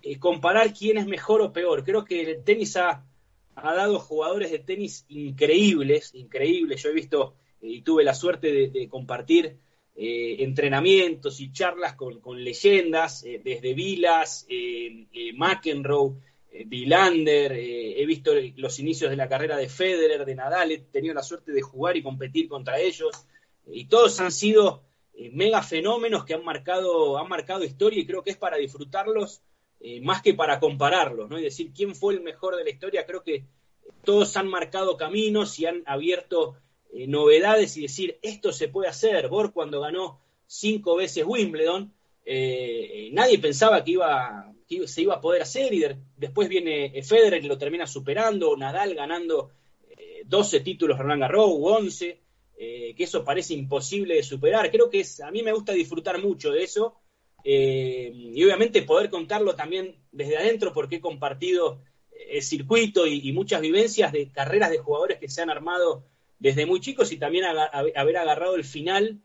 [0.03, 1.83] eh, comparar quién es mejor o peor.
[1.83, 3.05] Creo que el tenis ha,
[3.55, 6.81] dado jugadores de tenis increíbles, increíbles.
[6.81, 9.57] Yo he visto eh, y tuve la suerte de, compartir
[9.95, 14.47] eh, entrenamientos y charlas con, leyendas, desde Vilas,
[15.35, 16.15] McEnroe,
[16.65, 21.23] Villander, he visto los inicios de la carrera de Federer, de Nadal, he tenido la
[21.23, 23.25] suerte de jugar y competir contra ellos,
[23.67, 24.83] y todos han sido
[25.31, 29.41] mega fenómenos que han marcado, han marcado historia y creo que es para disfrutarlos
[29.83, 31.39] eh, más que para compararlos, ¿no?
[31.39, 33.45] Y decir quién fue el mejor de la historia, creo que
[34.03, 36.55] todos han marcado caminos y han abierto
[36.93, 39.27] eh, novedades y decir, esto se puede hacer.
[39.27, 41.91] Borg cuando ganó cinco veces Wimbledon,
[42.23, 45.83] eh, nadie pensaba que, iba, que se iba a poder hacer y
[46.15, 49.49] después viene Federer que lo termina superando, Nadal ganando
[50.25, 52.21] 12 títulos Roland Garros, 11,
[52.55, 54.69] que eso parece imposible de superar.
[54.69, 57.00] Creo que es, a mí me gusta disfrutar mucho de eso
[57.43, 61.81] eh, y obviamente poder contarlo también desde adentro porque he compartido
[62.29, 66.03] el circuito y, muchas vivencias de carreras de jugadores que se han armado
[66.39, 69.19] desde muy chicos y también haber agarrado el final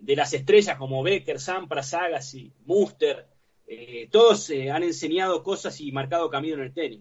[0.00, 3.26] de las estrellas como Becker, Sampras, Agassi, Muster,
[3.66, 7.00] eh, todos eh, han enseñado cosas y marcado camino en el tenis.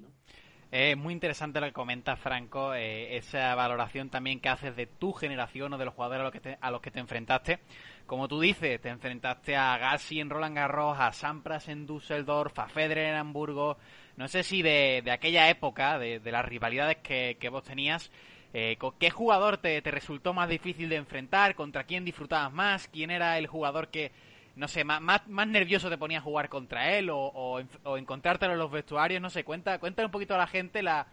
[0.77, 5.71] Es muy interesante lo que comenta Franco, esa valoración también que haces de tu generación
[5.71, 7.59] o de los jugadores a los que te, a los que te enfrentaste.
[8.05, 12.67] Como tú dices, te enfrentaste a Gassi en Roland Garros, a Sampras en Düsseldorf, a
[12.67, 13.77] Federer en Hamburgo.
[14.17, 18.11] No sé si de, aquella época, de, las rivalidades que, vos tenías,
[18.53, 21.55] eh, ¿qué jugador te, resultó más difícil de enfrentar?
[21.55, 22.89] ¿Contra quién disfrutabas más?
[22.89, 24.11] ¿Quién era el jugador que,
[24.55, 28.59] no sé, más, más, nervioso te ponía a jugar contra él o, o, encontrártelo en
[28.59, 29.21] los vestuarios?
[29.21, 31.07] No sé, cuenta, cuéntale un poquito a la gente la,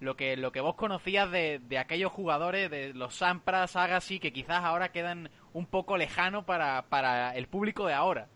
[0.00, 4.32] lo que, lo que vos conocías de, de aquellos jugadores, de los Sampras, Agassi, que
[4.32, 8.28] quizás ahora quedan un poco lejano para, para el público de ahora.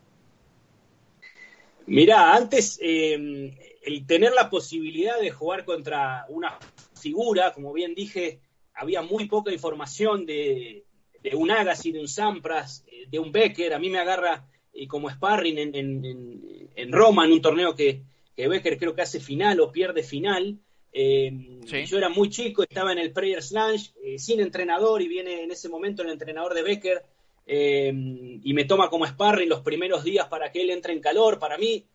[1.85, 6.57] Mira, antes eh, el tener la posibilidad de jugar contra una
[6.99, 8.39] figura, como bien dije,
[8.73, 10.85] había muy poca información de,
[11.21, 13.73] de un Agassi, de un Sampras, eh, de un Becker.
[13.73, 18.03] A mí me agarra eh, como sparring en, en, en, Roma, en un torneo que,
[18.35, 20.59] que Becker creo que hace final o pierde final.
[20.93, 25.67] Yo era muy chico, estaba en el Players Lunch, sin entrenador, y viene en ese
[25.67, 27.03] momento el entrenador de Becker
[27.45, 31.39] Em, y me toma como sparring los primeros días para que él entre en calor.
[31.39, 31.85] Para mí,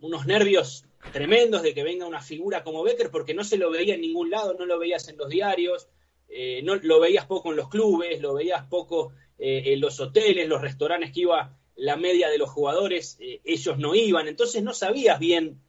[0.00, 3.94] unos nervios tremendos de que venga una figura como Becker, porque no se lo veía
[3.94, 5.88] en ningún lado, no lo veías en los diarios,
[6.28, 10.48] eh, no lo veías poco en los clubes, lo veías poco eh, en los hoteles,
[10.48, 14.74] los restaurantes que iba la media de los jugadores, eh, ellos no iban, entonces no
[14.74, 15.60] sabías bien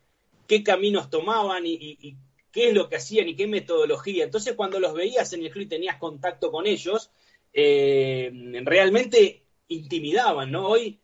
[0.47, 2.17] qué caminos tomaban y, y,
[2.51, 4.23] qué es lo que hacían y qué metodología.
[4.23, 7.11] Entonces cuando los veías en el club y tenías contacto con ellos,
[7.51, 8.31] eh,
[8.63, 10.67] realmente intimidaban, ¿no?
[10.67, 10.99] Hoy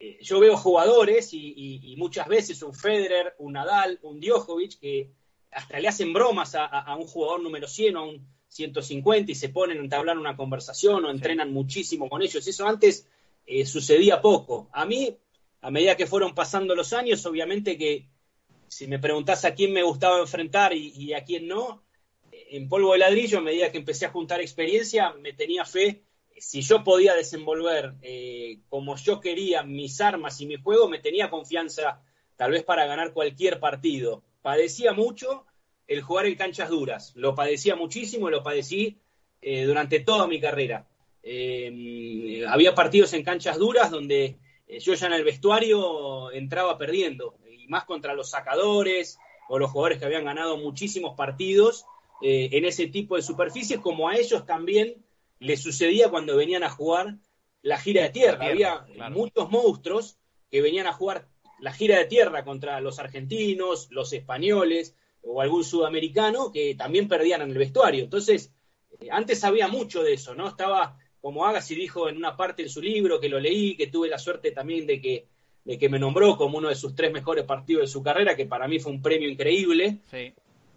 [0.00, 5.10] eh, yo veo jugadores y, muchas veces un Federer, un Nadal, un Djokovic que
[5.50, 9.48] hasta le hacen bromas a, un jugador número 100 o a un 150 y se
[9.48, 12.46] ponen a entablar una conversación o entrenan muchísimo con ellos.
[12.46, 13.08] Eso antes
[13.48, 14.68] eh, sucedía poco.
[14.72, 15.16] A mí,
[15.60, 18.08] a medida que fueron pasando los años, obviamente que
[18.68, 21.82] si me preguntás a quién me gustaba enfrentar y a quién no,
[22.50, 26.02] en polvo de ladrillo, a medida que empecé a juntar experiencia, me tenía fe.
[26.36, 31.30] Si yo podía desenvolver eh, como yo quería mis armas y mi juego, me tenía
[31.30, 32.02] confianza
[32.36, 34.22] tal vez para ganar cualquier partido.
[34.42, 35.46] Padecía mucho
[35.86, 37.12] el jugar en canchas duras.
[37.16, 39.00] Lo padecía muchísimo, lo padecí
[39.42, 40.86] eh, durante toda mi carrera.
[41.22, 47.38] Eh, había partidos en canchas duras donde eh, yo ya en el vestuario entraba perdiendo,
[47.50, 51.84] y más contra los sacadores o los jugadores que habían ganado muchísimos partidos
[52.20, 54.96] en ese tipo de superficies, como a ellos también
[55.38, 57.16] les sucedía cuando venían a jugar
[57.62, 58.46] la gira de tierra.
[58.46, 60.18] Había muchos monstruos
[60.50, 61.28] que venían a jugar
[61.60, 67.42] la gira de tierra contra los argentinos, los españoles o algún sudamericano que también perdían
[67.42, 68.04] en el vestuario.
[68.04, 68.52] Entonces,
[69.00, 70.48] eh, antes había mucho de eso, ¿no?
[70.48, 74.08] Estaba, como Agassi dijo en una parte de su libro, que lo leí, que tuve
[74.08, 75.26] la suerte también de que,
[75.64, 78.46] de que me nombró como uno de sus tres mejores partidos de su carrera, que
[78.46, 79.98] para mí fue un premio increíble.
[80.10, 80.32] Sí.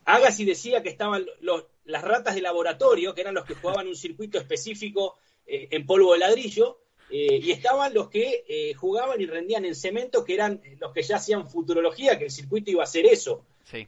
[0.05, 3.95] Agassi decía que estaban los, las ratas de laboratorio, que eran los que jugaban un
[3.95, 6.79] circuito específico eh, en polvo de ladrillo,
[7.09, 11.17] eh, y estaban los que jugaban y rendían en cemento, que eran los que ya
[11.17, 13.45] hacían futurología, que el circuito iba a ser eso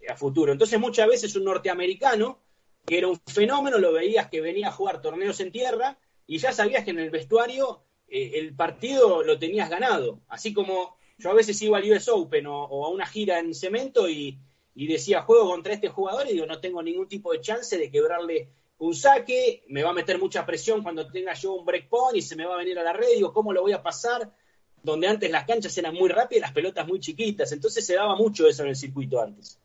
[0.09, 0.51] a futuro.
[0.51, 2.37] Entonces muchas veces un norteamericano
[2.85, 5.97] que era un fenómeno, lo veías que venía a jugar torneos en tierra
[6.27, 10.21] y ya sabías que en el vestuario eh, el partido lo tenías ganado.
[10.27, 14.09] Así como yo a veces iba al US Open o, a una gira en cemento
[14.09, 14.39] y,
[14.73, 18.49] decía, juego contra este jugador y digo, no tengo ningún tipo de chance de quebrarle
[18.79, 22.35] un saque, me va a meter mucha presión cuando tenga yo un breakpoint y se
[22.35, 24.33] me va a venir a la red, digo, ¿cómo lo voy a pasar?
[24.81, 28.47] Donde antes las canchas eran muy rápidas, las pelotas muy chiquitas, entonces se daba mucho
[28.47, 29.59] eso en el circuito antes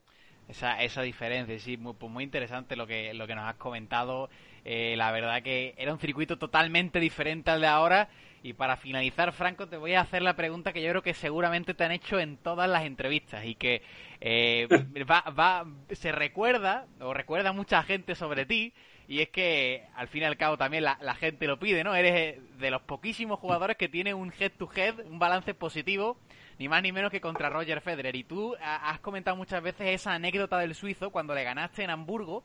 [0.49, 1.59] esa, esa diferencia.
[1.59, 4.31] Sí, muy, muy interesante lo que, lo que nos has comentado.
[4.71, 8.11] Eh, la verdad que era un circuito totalmente diferente al de ahora.
[8.43, 11.73] Y para finalizar, Franco, te voy a hacer la pregunta que yo creo que seguramente
[11.73, 13.81] te han hecho en todas las entrevistas y que
[14.21, 14.69] eh,
[15.11, 18.75] va, va, se recuerda, o recuerda mucha gente sobre ti,
[19.09, 21.95] y es que al fin y al cabo también la, la gente lo pide, ¿no?
[21.95, 26.19] Eres de los poquísimos jugadores que tiene un head-to-head, un balance positivo
[26.59, 28.15] ni más ni menos que contra Roger Federer.
[28.17, 32.45] Y tú has comentado muchas veces esa anécdota del suizo cuando le ganaste en Hamburgo,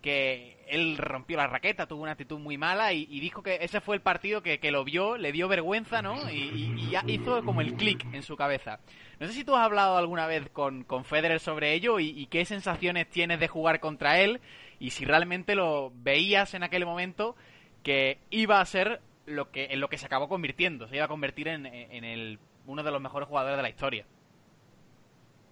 [0.00, 3.96] que él rompió la raqueta, tuvo una actitud muy mala y, dijo que ese fue
[3.96, 6.30] el partido que, lo vio, le dio vergüenza, ¿no?
[6.30, 8.80] Y, ya hizo como el clic en su cabeza.
[9.18, 12.44] No sé si tú has hablado alguna vez con, con Federer sobre ello y, qué
[12.44, 14.40] sensaciones tienes de jugar contra él
[14.78, 17.34] y si realmente lo veías en aquel momento
[17.82, 21.08] que iba a ser lo que en lo que se acabó convirtiendo, se iba a
[21.08, 24.06] convertir en, en el uno de los mejores jugadores de la historia.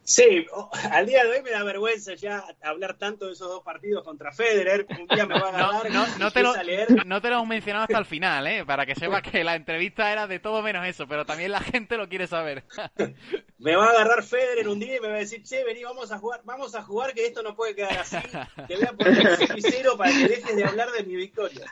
[0.07, 0.47] Sí,
[0.93, 4.31] al día de hoy me da vergüenza ya hablar tanto de esos dos partidos contra
[4.31, 4.87] Federer.
[5.01, 5.91] Un día me va a agarrar.
[5.91, 6.55] no, no, te lo,
[7.05, 8.65] no te lo hemos mencionado hasta el final, ¿eh?
[8.65, 11.97] para que sepas que la entrevista era de todo menos eso, pero también la gente
[11.97, 12.63] lo quiere saber.
[13.59, 16.13] me va a agarrar Federer un día y me va a decir, che, vení, vamos
[16.13, 18.17] a jugar, vamos a jugar que esto no puede quedar así.
[18.69, 21.67] Te voy a poner cero para que dejes de hablar de mi victoria.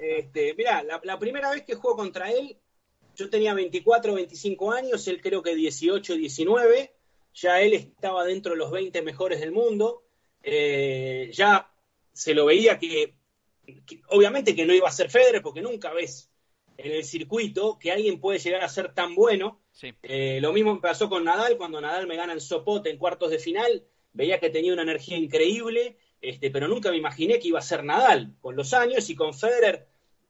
[0.00, 2.56] Este, mirá, la, la primera vez que juego contra él
[3.14, 6.94] yo tenía 24 25 años, él creo que 18, 19,
[7.34, 10.02] ya él estaba dentro de los 20 mejores del mundo,
[10.42, 11.70] eh, ya
[12.12, 13.14] se lo veía que,
[14.08, 16.30] obviamente que no iba a ser Federer porque nunca ves
[16.76, 19.60] en el circuito que alguien puede llegar a ser tan bueno.
[20.02, 23.38] Eh, lo mismo pasó con Nadal, cuando Nadal me gana en Sopote en cuartos de
[23.38, 27.62] final, veía que tenía una energía increíble, este, pero nunca me imaginé que iba a
[27.62, 29.86] ser Nadal con los años y con Federer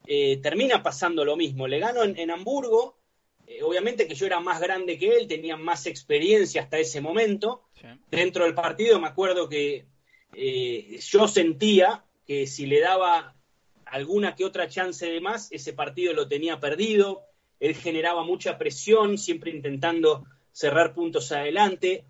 [0.06, 1.66] eh, termina pasando lo mismo.
[1.66, 2.96] Le gano en, Hamburgo,
[3.46, 7.62] eh, obviamente que yo era más grande que él, tenía más experiencia hasta ese momento.
[8.10, 9.86] Dentro del partido me acuerdo que
[10.34, 13.36] eh, yo sentía que si le daba
[13.84, 17.22] alguna que otra chance de más, ese partido lo tenía perdido.
[17.60, 22.04] Él generaba mucha presión, siempre intentando cerrar puntos adelante.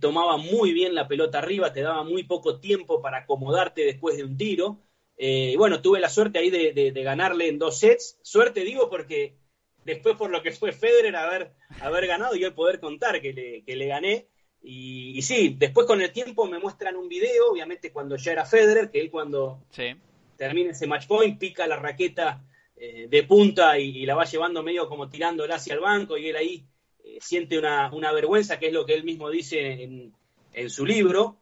[0.00, 4.24] tomaba muy bien la pelota arriba, te daba muy poco tiempo para acomodarte después de
[4.24, 4.80] un tiro.
[5.22, 8.18] Eh, bueno, tuve la suerte ahí de, ganarle en dos sets.
[8.22, 9.36] Suerte digo porque
[9.84, 13.62] después por lo que fue Federer haber, haber ganado y el poder contar que le,
[13.64, 14.26] que le gané.
[14.62, 18.90] Y, sí, después con el tiempo me muestran un video, obviamente cuando ya era Federer,
[18.90, 19.62] que él cuando
[20.36, 22.44] termina ese match point pica la raqueta
[22.76, 26.36] eh, de punta y, la va llevando medio como tirándola hacia el banco y él
[26.36, 26.66] ahí
[27.04, 30.12] eh, siente una, una, vergüenza, que es lo que él mismo dice en,
[30.52, 31.40] en su libro.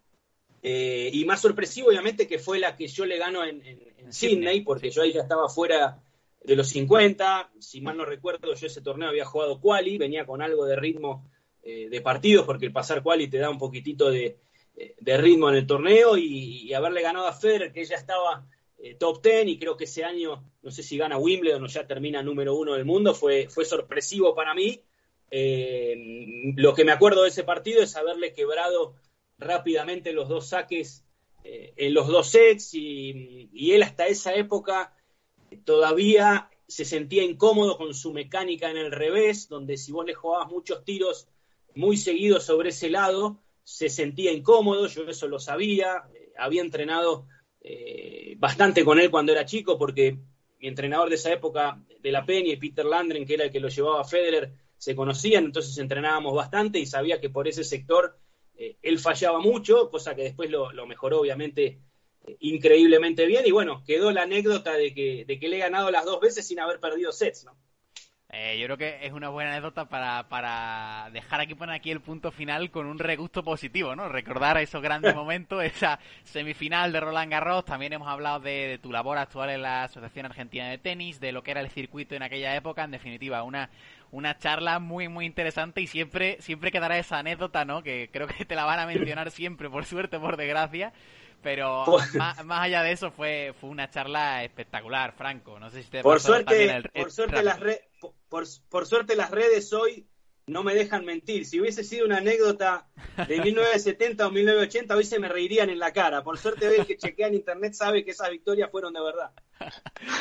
[0.63, 3.63] Eh, y más sorpresivo, obviamente, que fue la que yo le gano en,
[4.11, 6.03] Sydney, porque yo ahí ya estaba fuera
[6.43, 7.53] de los 50.
[7.59, 11.29] Si mal no recuerdo, yo ese torneo había jugado quali, venía con algo de ritmo
[11.63, 14.39] eh, de partidos, porque el pasar quali te da un poquitito de,
[14.77, 16.17] eh, ritmo en el torneo.
[16.17, 18.47] Y, haberle ganado a Federer, que ya estaba
[18.99, 22.23] top 10, y creo que ese año, no sé si gana Wimbledon o ya termina
[22.23, 24.81] número uno del mundo, fue, fue sorpresivo para mí.
[26.57, 28.95] lo que me acuerdo de ese partido es haberle quebrado
[29.39, 31.05] rápidamente los dos saques
[31.45, 34.93] eh, en los dos sets y, él hasta esa época
[35.65, 40.49] todavía se sentía incómodo con su mecánica en el revés, donde si vos le jugabas
[40.49, 41.29] muchos tiros
[41.75, 47.27] muy seguidos sobre ese lado, se sentía incómodo, yo eso lo sabía, había entrenado
[48.39, 50.19] bastante con él cuando era chico porque
[50.59, 53.61] mi entrenador de esa época de la Peña y Peter Landren, que era el que
[53.61, 58.19] lo llevaba a Federer, se conocían, entonces entrenábamos bastante y sabía que por ese sector
[58.55, 61.81] él fallaba mucho, cosa que después lo mejoró obviamente
[62.41, 66.05] increíblemente bien y bueno, quedó la anécdota de que, de que le he ganado las
[66.05, 67.57] dos veces sin haber perdido sets, ¿no?
[68.31, 72.03] Eh, yo creo que es una buena anécdota para, para dejar aquí poner aquí el
[72.03, 74.11] punto final con un regusto positivo, ¿no?
[74.11, 77.65] Recordar esos grandes momentos, esa semifinal de Roland Garros.
[77.65, 81.43] También hemos hablado de, tu labor actual en la Asociación Argentina de Tenis, de lo
[81.43, 82.85] que era el circuito en aquella época.
[82.85, 83.71] En definitiva, una,
[84.11, 87.83] una charla muy, muy interesante y siempre, siempre quedará esa anécdota, ¿no?
[87.83, 90.93] Que creo que te la van a mencionar siempre, por suerte, por desgracia.
[91.43, 91.85] Pero
[92.15, 95.59] más, más, allá de eso fue, fue una charla espectacular, Franco.
[95.61, 97.59] No sé si te por suerte, por suerte las
[98.29, 100.07] por, por, suerte las redes hoy
[100.47, 101.47] no me dejan mentir.
[101.47, 102.89] Si hubiese sido una anécdota
[103.29, 106.25] de 1970 o 1980, hoy se me reirían en la cara.
[106.25, 109.31] Por suerte, el que chequea en internet sabe que esas victorias fueron de verdad.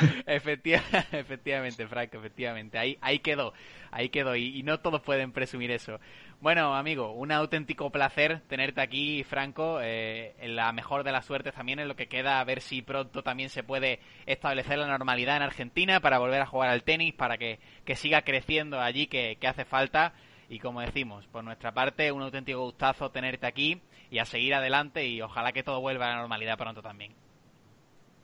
[0.27, 2.77] efectivamente, Franco, efectivamente.
[2.77, 3.53] Ahí, ahí quedó,
[3.91, 4.35] ahí quedó.
[4.35, 5.99] Y, y no todos pueden presumir eso.
[6.39, 9.79] Bueno, amigo, un auténtico placer tenerte aquí, Franco.
[9.81, 13.23] Eh, la mejor de las suertes también en lo que queda, a ver si pronto
[13.23, 17.39] también se puede establecer la normalidad en Argentina para volver a jugar al tenis, para
[17.39, 17.59] que,
[17.95, 20.13] siga creciendo allí, que, hace falta.
[20.47, 23.81] Y como decimos, por nuestra parte, un auténtico gustazo tenerte aquí
[24.11, 27.15] y a seguir adelante y ojalá que todo vuelva a la normalidad pronto también.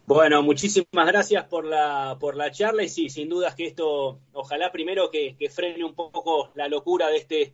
[0.06, 4.72] Bueno, muchísimas gracias por la, por la charla y sí, sin dudas que esto, ojalá
[4.72, 7.54] primero que frene un poco la locura de este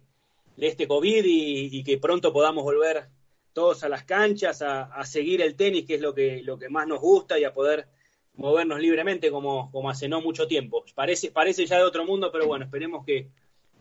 [0.59, 3.07] de este COVID y, que pronto podamos volver
[3.53, 6.85] todos a las canchas, a, seguir el tenis, que es lo que, lo que más
[6.85, 7.87] nos gusta, y a poder
[8.35, 10.83] movernos libremente como, como hace no mucho tiempo.
[10.93, 13.29] Parece, parece ya de otro mundo, pero bueno, esperemos que,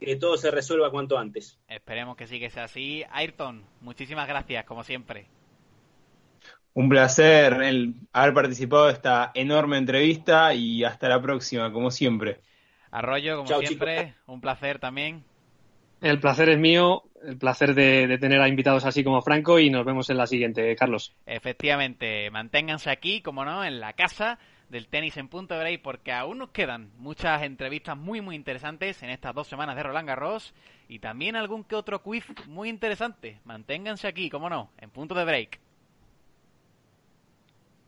[0.01, 1.59] que todo se resuelva cuanto antes.
[1.69, 3.05] Esperemos que sí que sea así.
[3.11, 5.27] Ayrton, muchísimas gracias, como siempre.
[6.79, 12.39] Un placer el haber participado de esta enorme entrevista y hasta la próxima, como siempre.
[12.93, 15.25] Arroyo, como siempre, un placer también.
[16.01, 19.85] El placer es mío, el placer de, tener a invitados así como Franco y nos
[19.85, 21.17] vemos en la siguiente, Carlos.
[21.27, 26.13] Efectivamente, manténganse aquí, como no, en la casa del tenis en punto de break porque
[26.13, 30.55] aún nos quedan muchas entrevistas muy muy interesantes en estas dos semanas de Roland Garros
[30.89, 33.41] y también algún que otro quiz muy interesante.
[33.43, 35.59] Manténganse aquí, como no, en punto de break.